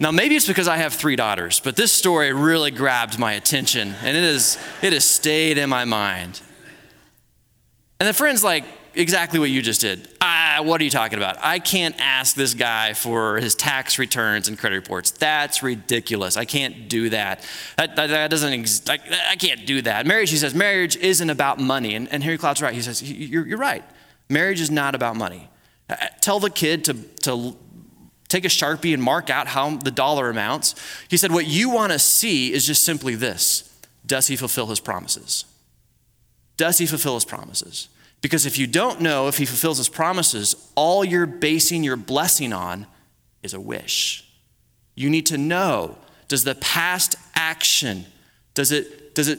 now, 0.00 0.10
maybe 0.10 0.34
it's 0.34 0.48
because 0.48 0.66
I 0.66 0.78
have 0.78 0.92
three 0.92 1.14
daughters, 1.14 1.60
but 1.60 1.76
this 1.76 1.92
story 1.92 2.32
really 2.32 2.72
grabbed 2.72 3.16
my 3.20 3.34
attention 3.34 3.94
and 4.02 4.16
it, 4.16 4.24
is, 4.24 4.58
it 4.82 4.92
has 4.92 5.04
stayed 5.04 5.56
in 5.56 5.70
my 5.70 5.84
mind. 5.84 6.40
And 8.00 8.08
the 8.08 8.12
friend's 8.12 8.42
like, 8.42 8.64
exactly 8.94 9.38
what 9.38 9.50
you 9.50 9.62
just 9.62 9.80
did. 9.80 10.08
Ah, 10.20 10.60
what 10.62 10.80
are 10.80 10.84
you 10.84 10.90
talking 10.90 11.18
about? 11.18 11.36
I 11.40 11.58
can't 11.58 11.94
ask 11.98 12.34
this 12.34 12.54
guy 12.54 12.92
for 12.92 13.36
his 13.36 13.54
tax 13.54 13.98
returns 13.98 14.48
and 14.48 14.58
credit 14.58 14.76
reports. 14.76 15.10
That's 15.10 15.62
ridiculous. 15.62 16.36
I 16.36 16.44
can't 16.44 16.88
do 16.88 17.10
that. 17.10 17.46
That, 17.76 17.96
that, 17.96 18.08
that 18.08 18.30
doesn't, 18.30 18.52
ex- 18.52 18.88
I, 18.88 18.98
I, 19.30 19.36
can't 19.36 19.66
do 19.66 19.82
that. 19.82 20.06
Marriage, 20.06 20.30
he 20.30 20.36
says, 20.36 20.54
marriage 20.54 20.96
isn't 20.96 21.30
about 21.30 21.58
money. 21.58 21.94
And, 21.94 22.08
and 22.12 22.22
Henry 22.22 22.38
Cloud's 22.38 22.62
right. 22.62 22.74
He 22.74 22.82
says, 22.82 23.02
you're, 23.02 23.46
you're 23.46 23.58
right. 23.58 23.84
Marriage 24.28 24.60
is 24.60 24.70
not 24.70 24.94
about 24.94 25.16
money. 25.16 25.48
Uh, 25.88 25.96
tell 26.20 26.40
the 26.40 26.50
kid 26.50 26.84
to, 26.86 26.94
to 26.94 27.56
take 28.28 28.44
a 28.44 28.48
Sharpie 28.48 28.94
and 28.94 29.02
mark 29.02 29.30
out 29.30 29.46
how 29.48 29.76
the 29.76 29.90
dollar 29.90 30.30
amounts. 30.30 30.74
He 31.08 31.16
said, 31.16 31.32
What 31.32 31.46
you 31.46 31.70
want 31.70 31.92
to 31.92 31.98
see 31.98 32.52
is 32.52 32.66
just 32.66 32.84
simply 32.84 33.14
this 33.14 33.78
Does 34.06 34.26
he 34.26 34.36
fulfill 34.36 34.66
his 34.66 34.80
promises? 34.80 35.44
Does 36.56 36.78
he 36.78 36.86
fulfill 36.86 37.14
his 37.14 37.24
promises? 37.24 37.88
Because 38.22 38.46
if 38.46 38.56
you 38.56 38.66
don't 38.66 39.00
know 39.00 39.28
if 39.28 39.36
he 39.36 39.44
fulfills 39.44 39.78
his 39.78 39.88
promises, 39.88 40.54
all 40.76 41.04
you're 41.04 41.26
basing 41.26 41.84
your 41.84 41.96
blessing 41.96 42.52
on 42.52 42.86
is 43.42 43.52
a 43.52 43.60
wish. 43.60 44.24
You 44.94 45.10
need 45.10 45.26
to 45.26 45.36
know 45.36 45.98
does 46.28 46.44
the 46.44 46.54
past 46.54 47.16
action 47.34 48.06
does 48.54 48.72
it 48.72 49.14
does 49.14 49.28
it 49.28 49.38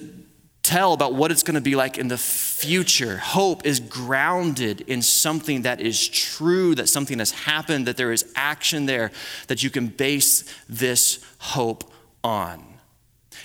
tell 0.62 0.93
about 0.93 1.13
what 1.13 1.32
it's 1.32 1.43
going 1.43 1.56
to 1.56 1.62
be 1.62 1.76
like 1.76 1.98
in 1.98 2.08
the 2.08 2.17
future. 2.17 3.17
Hope 3.17 3.65
is 3.65 3.80
grounded 3.80 4.82
in 4.82 5.02
something 5.02 5.63
that 5.63 5.82
is 5.82 6.08
true, 6.08 6.74
that 6.76 6.88
something 6.88 7.19
has 7.19 7.32
happened, 7.32 7.86
that 7.86 7.98
there 7.98 8.13
is 8.13 8.32
action 8.36 8.86
there 8.86 9.12
that 9.48 9.62
you 9.62 9.69
can 9.69 9.88
base 9.88 10.46
this 10.69 11.24
hope 11.39 11.91
on. 12.24 12.63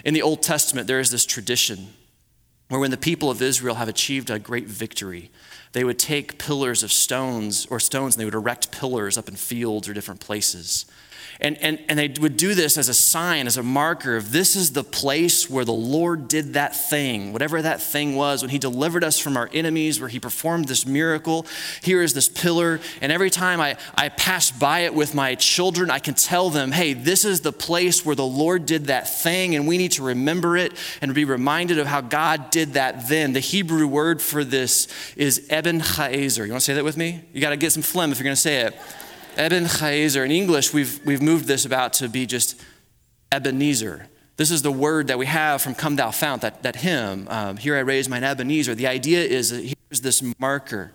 In 0.04 0.14
the 0.14 0.22
Old 0.22 0.42
Testament, 0.42 0.86
there 0.86 1.00
is 1.00 1.10
this 1.10 1.26
tradition 1.26 1.88
where 2.68 2.80
when 2.80 2.90
the 2.90 2.96
people 2.96 3.30
of 3.30 3.40
Israel 3.40 3.76
have 3.76 3.88
achieved 3.88 4.30
a 4.30 4.38
great 4.38 4.66
victory, 4.66 5.30
they 5.72 5.84
would 5.84 5.98
take 5.98 6.38
pillars 6.38 6.82
of 6.82 6.92
stones 6.92 7.66
or 7.70 7.80
stones 7.80 8.14
and 8.14 8.20
they 8.20 8.24
would 8.24 8.34
erect 8.34 8.70
pillars 8.70 9.16
up 9.16 9.28
in 9.28 9.36
fields 9.36 9.88
or 9.88 9.94
different 9.94 10.20
places. 10.20 10.86
And, 11.40 11.56
and, 11.58 11.78
and 11.88 11.98
they 11.98 12.08
would 12.20 12.36
do 12.36 12.54
this 12.54 12.76
as 12.76 12.88
a 12.88 12.94
sign, 12.94 13.46
as 13.46 13.56
a 13.56 13.62
marker 13.62 14.16
of 14.16 14.32
this 14.32 14.56
is 14.56 14.72
the 14.72 14.84
place 14.84 15.48
where 15.48 15.64
the 15.64 15.72
Lord 15.72 16.28
did 16.28 16.54
that 16.54 16.74
thing, 16.74 17.32
whatever 17.32 17.62
that 17.62 17.80
thing 17.80 18.16
was, 18.16 18.42
when 18.42 18.50
He 18.50 18.58
delivered 18.58 19.04
us 19.04 19.18
from 19.18 19.36
our 19.36 19.48
enemies, 19.52 20.00
where 20.00 20.08
He 20.08 20.18
performed 20.18 20.66
this 20.66 20.84
miracle. 20.86 21.46
Here 21.82 22.02
is 22.02 22.14
this 22.14 22.28
pillar. 22.28 22.80
And 23.00 23.12
every 23.12 23.30
time 23.30 23.60
I, 23.60 23.76
I 23.94 24.08
pass 24.08 24.50
by 24.50 24.80
it 24.80 24.94
with 24.94 25.14
my 25.14 25.34
children, 25.36 25.90
I 25.90 25.98
can 25.98 26.14
tell 26.14 26.50
them, 26.50 26.72
hey, 26.72 26.92
this 26.92 27.24
is 27.24 27.40
the 27.40 27.52
place 27.52 28.04
where 28.04 28.16
the 28.16 28.24
Lord 28.24 28.66
did 28.66 28.86
that 28.86 29.08
thing, 29.22 29.54
and 29.54 29.68
we 29.68 29.78
need 29.78 29.92
to 29.92 30.02
remember 30.02 30.56
it 30.56 30.72
and 31.00 31.14
be 31.14 31.24
reminded 31.24 31.78
of 31.78 31.86
how 31.86 32.00
God 32.00 32.50
did 32.50 32.74
that 32.74 33.08
then. 33.08 33.32
The 33.32 33.40
Hebrew 33.40 33.86
word 33.86 34.20
for 34.20 34.44
this 34.44 34.88
is 35.16 35.46
Eben 35.50 35.80
Chaezer. 35.80 36.44
You 36.44 36.52
want 36.52 36.62
to 36.62 36.64
say 36.64 36.74
that 36.74 36.84
with 36.84 36.96
me? 36.96 37.20
You 37.32 37.40
got 37.40 37.50
to 37.50 37.56
get 37.56 37.72
some 37.72 37.82
phlegm 37.82 38.12
if 38.12 38.18
you're 38.18 38.24
going 38.24 38.36
to 38.36 38.40
say 38.40 38.62
it. 38.62 38.74
Eben 39.38 39.66
Chaezer. 39.66 40.24
In 40.24 40.32
English, 40.32 40.72
we've, 40.72 41.00
we've 41.06 41.22
moved 41.22 41.46
this 41.46 41.64
about 41.64 41.92
to 41.94 42.08
be 42.08 42.26
just 42.26 42.60
Ebenezer. 43.30 44.08
This 44.36 44.50
is 44.50 44.62
the 44.62 44.72
word 44.72 45.06
that 45.06 45.18
we 45.18 45.26
have 45.26 45.62
from 45.62 45.76
Come 45.76 45.94
Thou 45.94 46.10
Fount, 46.10 46.42
that, 46.42 46.64
that 46.64 46.76
hymn, 46.76 47.28
um, 47.28 47.56
Here 47.56 47.76
I 47.76 47.80
Raise 47.80 48.08
Mine 48.08 48.24
Ebenezer. 48.24 48.74
The 48.74 48.88
idea 48.88 49.22
is 49.22 49.50
that 49.50 49.62
here's 49.62 50.00
this 50.00 50.22
marker, 50.40 50.92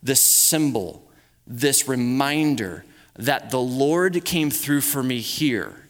this 0.00 0.20
symbol, 0.20 1.10
this 1.44 1.88
reminder 1.88 2.84
that 3.16 3.50
the 3.50 3.60
Lord 3.60 4.24
came 4.24 4.50
through 4.50 4.82
for 4.82 5.02
me 5.02 5.18
here. 5.18 5.88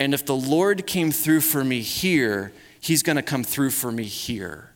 And 0.00 0.14
if 0.14 0.24
the 0.24 0.36
Lord 0.36 0.86
came 0.86 1.10
through 1.10 1.42
for 1.42 1.62
me 1.62 1.80
here, 1.80 2.52
He's 2.80 3.02
going 3.02 3.16
to 3.16 3.22
come 3.22 3.44
through 3.44 3.70
for 3.70 3.92
me 3.92 4.04
here. 4.04 4.70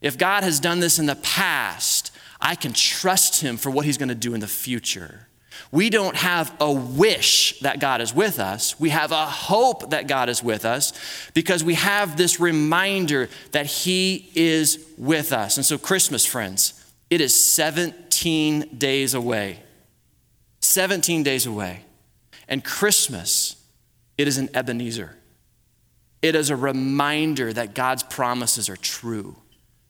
If 0.00 0.18
God 0.18 0.42
has 0.42 0.58
done 0.60 0.80
this 0.80 0.98
in 0.98 1.06
the 1.06 1.16
past, 1.16 2.10
I 2.40 2.56
can 2.56 2.72
trust 2.72 3.42
Him 3.42 3.56
for 3.56 3.70
what 3.70 3.84
He's 3.84 3.98
going 3.98 4.08
to 4.08 4.14
do 4.14 4.34
in 4.34 4.40
the 4.40 4.48
future. 4.48 5.28
We 5.70 5.90
don't 5.90 6.16
have 6.16 6.54
a 6.60 6.70
wish 6.72 7.58
that 7.60 7.80
God 7.80 8.00
is 8.00 8.14
with 8.14 8.38
us. 8.38 8.78
We 8.78 8.90
have 8.90 9.12
a 9.12 9.26
hope 9.26 9.90
that 9.90 10.06
God 10.06 10.28
is 10.28 10.42
with 10.42 10.64
us 10.64 10.92
because 11.34 11.64
we 11.64 11.74
have 11.74 12.16
this 12.16 12.40
reminder 12.40 13.28
that 13.52 13.66
He 13.66 14.30
is 14.34 14.84
with 14.96 15.32
us. 15.32 15.56
And 15.56 15.66
so, 15.66 15.78
Christmas, 15.78 16.24
friends, 16.24 16.84
it 17.10 17.20
is 17.20 17.34
17 17.44 18.78
days 18.78 19.14
away. 19.14 19.60
17 20.60 21.22
days 21.22 21.46
away. 21.46 21.84
And 22.48 22.64
Christmas, 22.64 23.56
it 24.18 24.28
is 24.28 24.38
an 24.38 24.48
Ebenezer. 24.54 25.16
It 26.22 26.34
is 26.34 26.50
a 26.50 26.56
reminder 26.56 27.52
that 27.52 27.74
God's 27.74 28.02
promises 28.02 28.68
are 28.68 28.76
true. 28.76 29.36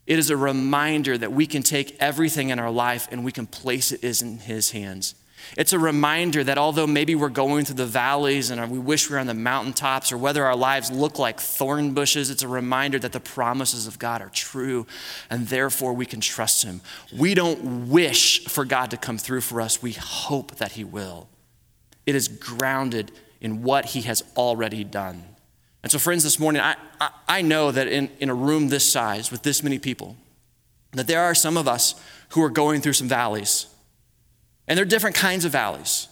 It 0.06 0.18
is 0.18 0.30
a 0.30 0.36
reminder 0.36 1.16
that 1.16 1.32
we 1.32 1.46
can 1.46 1.62
take 1.62 1.96
everything 2.00 2.50
in 2.50 2.58
our 2.58 2.70
life 2.70 3.08
and 3.10 3.24
we 3.24 3.32
can 3.32 3.46
place 3.46 3.92
it 3.92 4.22
in 4.22 4.38
His 4.38 4.72
hands. 4.72 5.14
It's 5.56 5.72
a 5.72 5.78
reminder 5.78 6.42
that 6.44 6.58
although 6.58 6.86
maybe 6.86 7.14
we're 7.14 7.28
going 7.28 7.64
through 7.64 7.76
the 7.76 7.86
valleys 7.86 8.50
and 8.50 8.70
we 8.70 8.78
wish 8.78 9.08
we 9.08 9.14
were 9.14 9.20
on 9.20 9.26
the 9.26 9.34
mountaintops 9.34 10.12
or 10.12 10.18
whether 10.18 10.44
our 10.44 10.56
lives 10.56 10.90
look 10.90 11.18
like 11.18 11.40
thorn 11.40 11.94
bushes, 11.94 12.30
it's 12.30 12.42
a 12.42 12.48
reminder 12.48 12.98
that 12.98 13.12
the 13.12 13.20
promises 13.20 13.86
of 13.86 13.98
God 13.98 14.22
are 14.22 14.30
true 14.30 14.86
and 15.30 15.48
therefore 15.48 15.92
we 15.92 16.06
can 16.06 16.20
trust 16.20 16.64
Him. 16.64 16.80
We 17.16 17.34
don't 17.34 17.88
wish 17.88 18.44
for 18.46 18.64
God 18.64 18.90
to 18.90 18.96
come 18.96 19.18
through 19.18 19.42
for 19.42 19.60
us, 19.60 19.82
we 19.82 19.92
hope 19.92 20.56
that 20.56 20.72
He 20.72 20.84
will. 20.84 21.28
It 22.06 22.14
is 22.14 22.28
grounded 22.28 23.12
in 23.40 23.62
what 23.62 23.86
He 23.86 24.02
has 24.02 24.24
already 24.36 24.84
done. 24.84 25.24
And 25.82 25.92
so, 25.92 25.98
friends, 25.98 26.22
this 26.22 26.38
morning, 26.38 26.62
I, 26.62 26.76
I, 26.98 27.10
I 27.28 27.42
know 27.42 27.70
that 27.70 27.88
in, 27.88 28.08
in 28.18 28.30
a 28.30 28.34
room 28.34 28.68
this 28.68 28.90
size 28.90 29.30
with 29.30 29.42
this 29.42 29.62
many 29.62 29.78
people, 29.78 30.16
that 30.92 31.06
there 31.06 31.20
are 31.20 31.34
some 31.34 31.58
of 31.58 31.68
us 31.68 31.94
who 32.30 32.42
are 32.42 32.48
going 32.48 32.80
through 32.80 32.94
some 32.94 33.08
valleys. 33.08 33.66
And 34.66 34.76
there 34.76 34.84
are 34.84 34.88
different 34.88 35.16
kinds 35.16 35.44
of 35.44 35.52
valleys. 35.52 36.08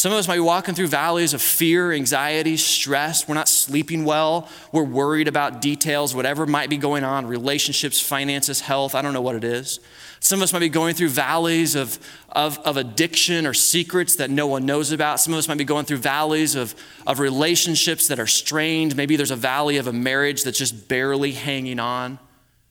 Some 0.00 0.12
of 0.12 0.18
us 0.18 0.26
might 0.28 0.36
be 0.36 0.40
walking 0.40 0.74
through 0.74 0.86
valleys 0.86 1.34
of 1.34 1.42
fear, 1.42 1.92
anxiety, 1.92 2.56
stress. 2.56 3.28
We're 3.28 3.34
not 3.34 3.50
sleeping 3.50 4.06
well. 4.06 4.48
We're 4.72 4.82
worried 4.82 5.28
about 5.28 5.60
details, 5.60 6.14
whatever 6.14 6.46
might 6.46 6.70
be 6.70 6.78
going 6.78 7.04
on 7.04 7.26
relationships, 7.26 8.00
finances, 8.00 8.62
health. 8.62 8.94
I 8.94 9.02
don't 9.02 9.12
know 9.12 9.20
what 9.20 9.34
it 9.34 9.44
is. 9.44 9.78
Some 10.20 10.38
of 10.38 10.44
us 10.44 10.54
might 10.54 10.60
be 10.60 10.70
going 10.70 10.94
through 10.94 11.10
valleys 11.10 11.74
of, 11.74 11.98
of, 12.30 12.58
of 12.60 12.78
addiction 12.78 13.46
or 13.46 13.52
secrets 13.52 14.16
that 14.16 14.30
no 14.30 14.46
one 14.46 14.64
knows 14.64 14.90
about. 14.90 15.20
Some 15.20 15.34
of 15.34 15.38
us 15.38 15.48
might 15.48 15.58
be 15.58 15.64
going 15.64 15.84
through 15.84 15.98
valleys 15.98 16.54
of, 16.54 16.74
of 17.06 17.18
relationships 17.18 18.08
that 18.08 18.18
are 18.18 18.26
strained. 18.26 18.96
Maybe 18.96 19.16
there's 19.16 19.30
a 19.30 19.36
valley 19.36 19.76
of 19.76 19.86
a 19.86 19.92
marriage 19.92 20.44
that's 20.44 20.58
just 20.58 20.88
barely 20.88 21.32
hanging 21.32 21.78
on. 21.78 22.18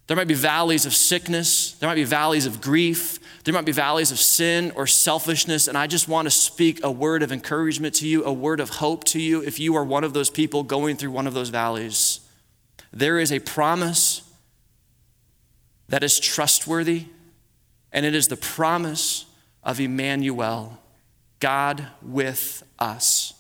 There 0.10 0.18
might 0.18 0.28
be 0.28 0.34
valleys 0.34 0.88
of 0.88 0.96
sickness. 0.96 1.74
There 1.74 1.88
might 1.88 1.94
be 1.94 2.04
valleys 2.04 2.48
of 2.48 2.62
grief. 2.62 3.20
There 3.44 3.54
might 3.54 3.66
be 3.66 3.72
valleys 3.72 4.12
of 4.12 4.18
sin 4.18 4.72
or 4.76 4.88
selfishness, 4.88 5.68
and 5.68 5.78
I 5.78 5.86
just 5.86 6.08
want 6.08 6.26
to 6.26 6.32
speak 6.32 6.84
a 6.84 6.90
word 6.90 7.22
of 7.22 7.32
encouragement 7.32 7.94
to 7.96 8.08
you, 8.08 8.26
a 8.26 8.34
word 8.34 8.60
of 8.60 8.70
hope 8.70 9.04
to 9.04 9.22
you 9.22 9.44
if 9.44 9.60
you 9.60 9.76
are 9.76 9.84
one 9.84 10.04
of 10.04 10.14
those 10.14 10.32
people 10.32 10.64
going 10.64 10.98
through 10.98 11.12
one 11.12 11.28
of 11.28 11.36
those 11.36 11.50
valleys. 11.50 12.22
There 12.92 13.20
is 13.20 13.32
a 13.32 13.38
promise 13.40 14.24
that 15.90 16.04
is 16.04 16.20
trustworthy, 16.20 17.06
and 17.92 18.04
it 18.04 18.16
is 18.16 18.30
the 18.30 18.36
promise 18.36 19.28
of 19.64 19.80
Emmanuel, 19.80 20.80
God 21.40 21.86
with 22.02 22.64
us, 22.80 23.36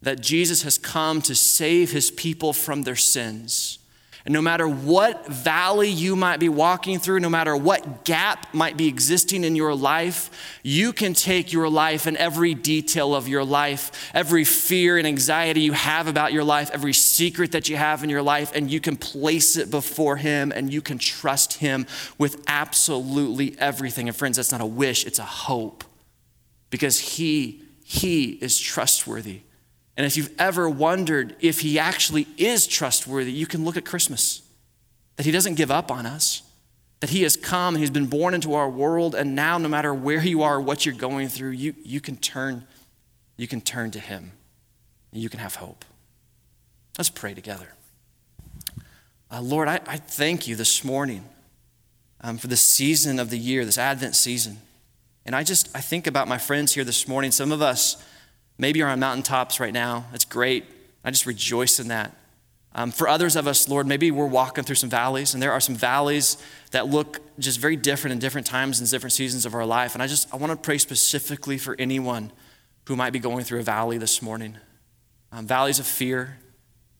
that 0.00 0.20
Jesus 0.20 0.62
has 0.62 0.78
come 0.78 1.20
to 1.22 1.34
save 1.34 1.90
his 1.90 2.12
people 2.12 2.52
from 2.52 2.82
their 2.82 2.94
sins. 2.94 3.80
And 4.24 4.32
no 4.32 4.40
matter 4.40 4.66
what 4.66 5.26
valley 5.26 5.90
you 5.90 6.16
might 6.16 6.40
be 6.40 6.48
walking 6.48 6.98
through, 6.98 7.20
no 7.20 7.28
matter 7.28 7.54
what 7.54 8.04
gap 8.04 8.54
might 8.54 8.74
be 8.74 8.88
existing 8.88 9.44
in 9.44 9.54
your 9.54 9.74
life, 9.74 10.30
you 10.62 10.94
can 10.94 11.12
take 11.12 11.52
your 11.52 11.68
life 11.68 12.06
and 12.06 12.16
every 12.16 12.54
detail 12.54 13.14
of 13.14 13.28
your 13.28 13.44
life, 13.44 14.10
every 14.14 14.44
fear 14.44 14.96
and 14.96 15.06
anxiety 15.06 15.60
you 15.60 15.72
have 15.72 16.06
about 16.06 16.32
your 16.32 16.42
life, 16.42 16.70
every 16.72 16.94
secret 16.94 17.52
that 17.52 17.68
you 17.68 17.76
have 17.76 18.02
in 18.02 18.08
your 18.08 18.22
life, 18.22 18.50
and 18.54 18.70
you 18.70 18.80
can 18.80 18.96
place 18.96 19.58
it 19.58 19.70
before 19.70 20.16
Him 20.16 20.52
and 20.52 20.72
you 20.72 20.80
can 20.80 20.96
trust 20.96 21.54
Him 21.58 21.86
with 22.16 22.42
absolutely 22.46 23.54
everything. 23.58 24.08
And 24.08 24.16
friends, 24.16 24.38
that's 24.38 24.52
not 24.52 24.62
a 24.62 24.66
wish, 24.66 25.04
it's 25.04 25.18
a 25.18 25.22
hope 25.22 25.84
because 26.70 26.98
He, 26.98 27.62
He 27.84 28.30
is 28.30 28.58
trustworthy. 28.58 29.42
And 29.96 30.04
if 30.04 30.16
you've 30.16 30.32
ever 30.38 30.68
wondered 30.68 31.36
if 31.40 31.60
he 31.60 31.78
actually 31.78 32.26
is 32.36 32.66
trustworthy, 32.66 33.32
you 33.32 33.46
can 33.46 33.64
look 33.64 33.76
at 33.76 33.84
Christmas. 33.84 34.42
That 35.16 35.26
he 35.26 35.32
doesn't 35.32 35.54
give 35.54 35.70
up 35.70 35.90
on 35.90 36.06
us, 36.06 36.42
that 37.00 37.10
he 37.10 37.22
has 37.22 37.36
come 37.36 37.74
and 37.74 37.80
he's 37.80 37.90
been 37.90 38.06
born 38.06 38.34
into 38.34 38.54
our 38.54 38.68
world, 38.68 39.14
and 39.14 39.36
now 39.36 39.58
no 39.58 39.68
matter 39.68 39.94
where 39.94 40.22
you 40.22 40.42
are, 40.42 40.60
what 40.60 40.84
you're 40.84 40.94
going 40.94 41.28
through, 41.28 41.50
you, 41.50 41.74
you 41.84 42.00
can 42.00 42.16
turn, 42.16 42.64
you 43.36 43.46
can 43.46 43.60
turn 43.60 43.92
to 43.92 44.00
him. 44.00 44.32
And 45.12 45.22
you 45.22 45.28
can 45.28 45.38
have 45.38 45.54
hope. 45.54 45.84
Let's 46.98 47.08
pray 47.08 47.34
together. 47.34 47.68
Uh, 49.30 49.40
Lord, 49.40 49.68
I, 49.68 49.80
I, 49.86 49.96
thank 49.96 50.48
you 50.48 50.56
this 50.56 50.84
morning 50.84 51.24
um, 52.20 52.36
for 52.36 52.48
this 52.48 52.60
season 52.60 53.20
of 53.20 53.30
the 53.30 53.38
year, 53.38 53.64
this 53.64 53.78
Advent 53.78 54.16
season. 54.16 54.58
And 55.24 55.34
I 55.34 55.44
just 55.44 55.70
I 55.74 55.80
think 55.80 56.06
about 56.06 56.28
my 56.28 56.38
friends 56.38 56.74
here 56.74 56.84
this 56.84 57.08
morning. 57.08 57.30
Some 57.30 57.52
of 57.52 57.62
us 57.62 57.96
Maybe 58.58 58.78
you're 58.78 58.88
on 58.88 59.00
mountaintops 59.00 59.60
right 59.60 59.72
now. 59.72 60.06
That's 60.12 60.24
great. 60.24 60.64
I 61.04 61.10
just 61.10 61.26
rejoice 61.26 61.80
in 61.80 61.88
that. 61.88 62.16
Um, 62.76 62.90
for 62.90 63.06
others 63.06 63.36
of 63.36 63.46
us, 63.46 63.68
Lord, 63.68 63.86
maybe 63.86 64.10
we're 64.10 64.26
walking 64.26 64.64
through 64.64 64.76
some 64.76 64.90
valleys, 64.90 65.32
and 65.32 65.42
there 65.42 65.52
are 65.52 65.60
some 65.60 65.76
valleys 65.76 66.38
that 66.72 66.88
look 66.88 67.20
just 67.38 67.60
very 67.60 67.76
different 67.76 68.12
in 68.12 68.18
different 68.18 68.46
times 68.46 68.80
and 68.80 68.90
different 68.90 69.12
seasons 69.12 69.46
of 69.46 69.54
our 69.54 69.64
life. 69.64 69.94
And 69.94 70.02
I 70.02 70.08
just 70.08 70.32
I 70.34 70.36
want 70.36 70.50
to 70.50 70.56
pray 70.56 70.78
specifically 70.78 71.56
for 71.56 71.76
anyone 71.78 72.32
who 72.86 72.96
might 72.96 73.12
be 73.12 73.20
going 73.20 73.44
through 73.44 73.60
a 73.60 73.62
valley 73.62 73.96
this 73.96 74.20
morning. 74.20 74.56
Um, 75.30 75.46
valleys 75.46 75.78
of 75.78 75.86
fear, 75.86 76.38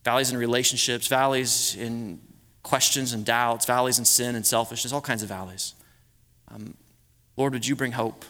valleys 0.05 0.31
in 0.31 0.37
relationships, 0.37 1.09
valleys 1.09 1.77
in 1.77 2.21
questions 2.63 3.13
and 3.13 3.25
doubts, 3.25 3.67
valleys 3.67 3.99
in 3.99 4.05
sin 4.05 4.37
and 4.37 4.47
selfishness, 4.47 4.93
all 4.93 5.01
kinds 5.01 5.23
of 5.23 5.29
valleys. 5.29 5.75
Um, 6.49 6.75
Lord, 7.37 7.53
would 7.53 7.67
you 7.67 7.75
bring 7.75 7.93
hope? 7.93 8.25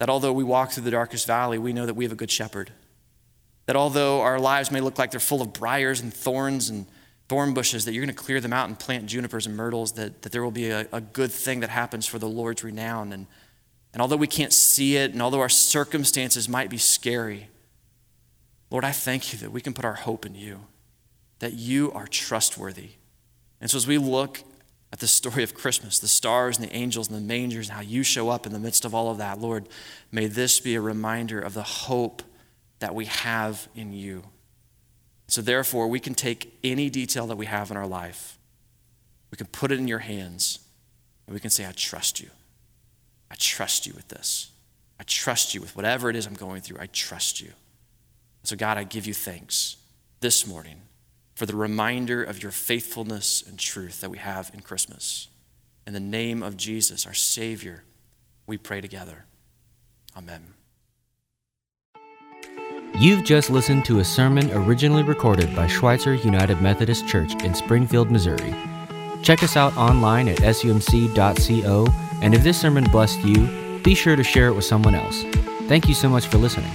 That 0.00 0.08
although 0.08 0.32
we 0.32 0.44
walk 0.44 0.72
through 0.72 0.84
the 0.84 0.90
darkest 0.90 1.26
valley, 1.26 1.58
we 1.58 1.74
know 1.74 1.84
that 1.84 1.92
we 1.92 2.06
have 2.06 2.12
a 2.12 2.16
good 2.16 2.30
shepherd. 2.30 2.72
That 3.66 3.76
although 3.76 4.22
our 4.22 4.40
lives 4.40 4.70
may 4.70 4.80
look 4.80 4.98
like 4.98 5.10
they're 5.10 5.20
full 5.20 5.42
of 5.42 5.52
briars 5.52 6.00
and 6.00 6.12
thorns 6.12 6.70
and 6.70 6.86
thorn 7.28 7.52
bushes, 7.52 7.84
that 7.84 7.92
you're 7.92 8.02
going 8.02 8.16
to 8.16 8.22
clear 8.22 8.40
them 8.40 8.54
out 8.54 8.66
and 8.66 8.78
plant 8.78 9.04
junipers 9.04 9.46
and 9.46 9.54
myrtles, 9.54 9.92
that, 9.92 10.22
that 10.22 10.32
there 10.32 10.42
will 10.42 10.50
be 10.50 10.70
a, 10.70 10.88
a 10.90 11.02
good 11.02 11.30
thing 11.30 11.60
that 11.60 11.68
happens 11.68 12.06
for 12.06 12.18
the 12.18 12.26
Lord's 12.26 12.64
renown. 12.64 13.12
And, 13.12 13.26
and 13.92 14.00
although 14.00 14.16
we 14.16 14.26
can't 14.26 14.54
see 14.54 14.96
it, 14.96 15.12
and 15.12 15.20
although 15.20 15.40
our 15.40 15.50
circumstances 15.50 16.48
might 16.48 16.70
be 16.70 16.78
scary, 16.78 17.48
Lord, 18.70 18.86
I 18.86 18.92
thank 18.92 19.34
you 19.34 19.38
that 19.40 19.52
we 19.52 19.60
can 19.60 19.74
put 19.74 19.84
our 19.84 19.96
hope 19.96 20.24
in 20.24 20.34
you, 20.34 20.60
that 21.40 21.52
you 21.52 21.92
are 21.92 22.06
trustworthy. 22.06 22.92
And 23.60 23.70
so 23.70 23.76
as 23.76 23.86
we 23.86 23.98
look 23.98 24.40
at 24.92 24.98
the 24.98 25.06
story 25.06 25.42
of 25.42 25.54
Christmas, 25.54 25.98
the 25.98 26.08
stars 26.08 26.58
and 26.58 26.66
the 26.66 26.74
angels 26.74 27.08
and 27.08 27.16
the 27.16 27.20
mangers, 27.20 27.68
and 27.68 27.76
how 27.76 27.82
you 27.82 28.02
show 28.02 28.28
up 28.28 28.46
in 28.46 28.52
the 28.52 28.58
midst 28.58 28.84
of 28.84 28.94
all 28.94 29.10
of 29.10 29.18
that, 29.18 29.40
Lord, 29.40 29.68
may 30.10 30.26
this 30.26 30.58
be 30.58 30.74
a 30.74 30.80
reminder 30.80 31.40
of 31.40 31.54
the 31.54 31.62
hope 31.62 32.22
that 32.80 32.94
we 32.94 33.04
have 33.04 33.68
in 33.74 33.92
you. 33.92 34.24
So, 35.28 35.42
therefore, 35.42 35.86
we 35.86 36.00
can 36.00 36.14
take 36.14 36.58
any 36.64 36.90
detail 36.90 37.28
that 37.28 37.36
we 37.36 37.46
have 37.46 37.70
in 37.70 37.76
our 37.76 37.86
life, 37.86 38.38
we 39.30 39.36
can 39.36 39.46
put 39.46 39.70
it 39.70 39.78
in 39.78 39.86
your 39.86 40.00
hands, 40.00 40.58
and 41.26 41.34
we 41.34 41.40
can 41.40 41.50
say, 41.50 41.66
I 41.66 41.72
trust 41.72 42.20
you. 42.20 42.30
I 43.30 43.36
trust 43.38 43.86
you 43.86 43.92
with 43.94 44.08
this. 44.08 44.50
I 44.98 45.04
trust 45.04 45.54
you 45.54 45.60
with 45.60 45.76
whatever 45.76 46.10
it 46.10 46.16
is 46.16 46.26
I'm 46.26 46.34
going 46.34 46.62
through. 46.62 46.78
I 46.80 46.86
trust 46.86 47.40
you. 47.40 47.52
So, 48.42 48.56
God, 48.56 48.76
I 48.76 48.82
give 48.82 49.06
you 49.06 49.14
thanks 49.14 49.76
this 50.18 50.48
morning 50.48 50.82
for 51.40 51.46
the 51.46 51.56
reminder 51.56 52.22
of 52.22 52.42
your 52.42 52.52
faithfulness 52.52 53.42
and 53.48 53.58
truth 53.58 54.02
that 54.02 54.10
we 54.10 54.18
have 54.18 54.50
in 54.52 54.60
Christmas. 54.60 55.28
In 55.86 55.94
the 55.94 55.98
name 55.98 56.42
of 56.42 56.54
Jesus, 56.54 57.06
our 57.06 57.14
Savior, 57.14 57.82
we 58.46 58.58
pray 58.58 58.82
together. 58.82 59.24
Amen. 60.14 60.52
You've 62.98 63.24
just 63.24 63.48
listened 63.48 63.86
to 63.86 64.00
a 64.00 64.04
sermon 64.04 64.50
originally 64.50 65.02
recorded 65.02 65.56
by 65.56 65.66
Schweitzer 65.66 66.12
United 66.12 66.60
Methodist 66.60 67.08
Church 67.08 67.32
in 67.42 67.54
Springfield, 67.54 68.10
Missouri. 68.10 68.54
Check 69.22 69.42
us 69.42 69.56
out 69.56 69.74
online 69.78 70.28
at 70.28 70.40
sumc.co, 70.40 71.86
and 72.20 72.34
if 72.34 72.42
this 72.42 72.60
sermon 72.60 72.84
blessed 72.90 73.20
you, 73.20 73.80
be 73.82 73.94
sure 73.94 74.14
to 74.14 74.22
share 74.22 74.48
it 74.48 74.54
with 74.54 74.66
someone 74.66 74.94
else. 74.94 75.22
Thank 75.68 75.88
you 75.88 75.94
so 75.94 76.10
much 76.10 76.26
for 76.26 76.36
listening. 76.36 76.70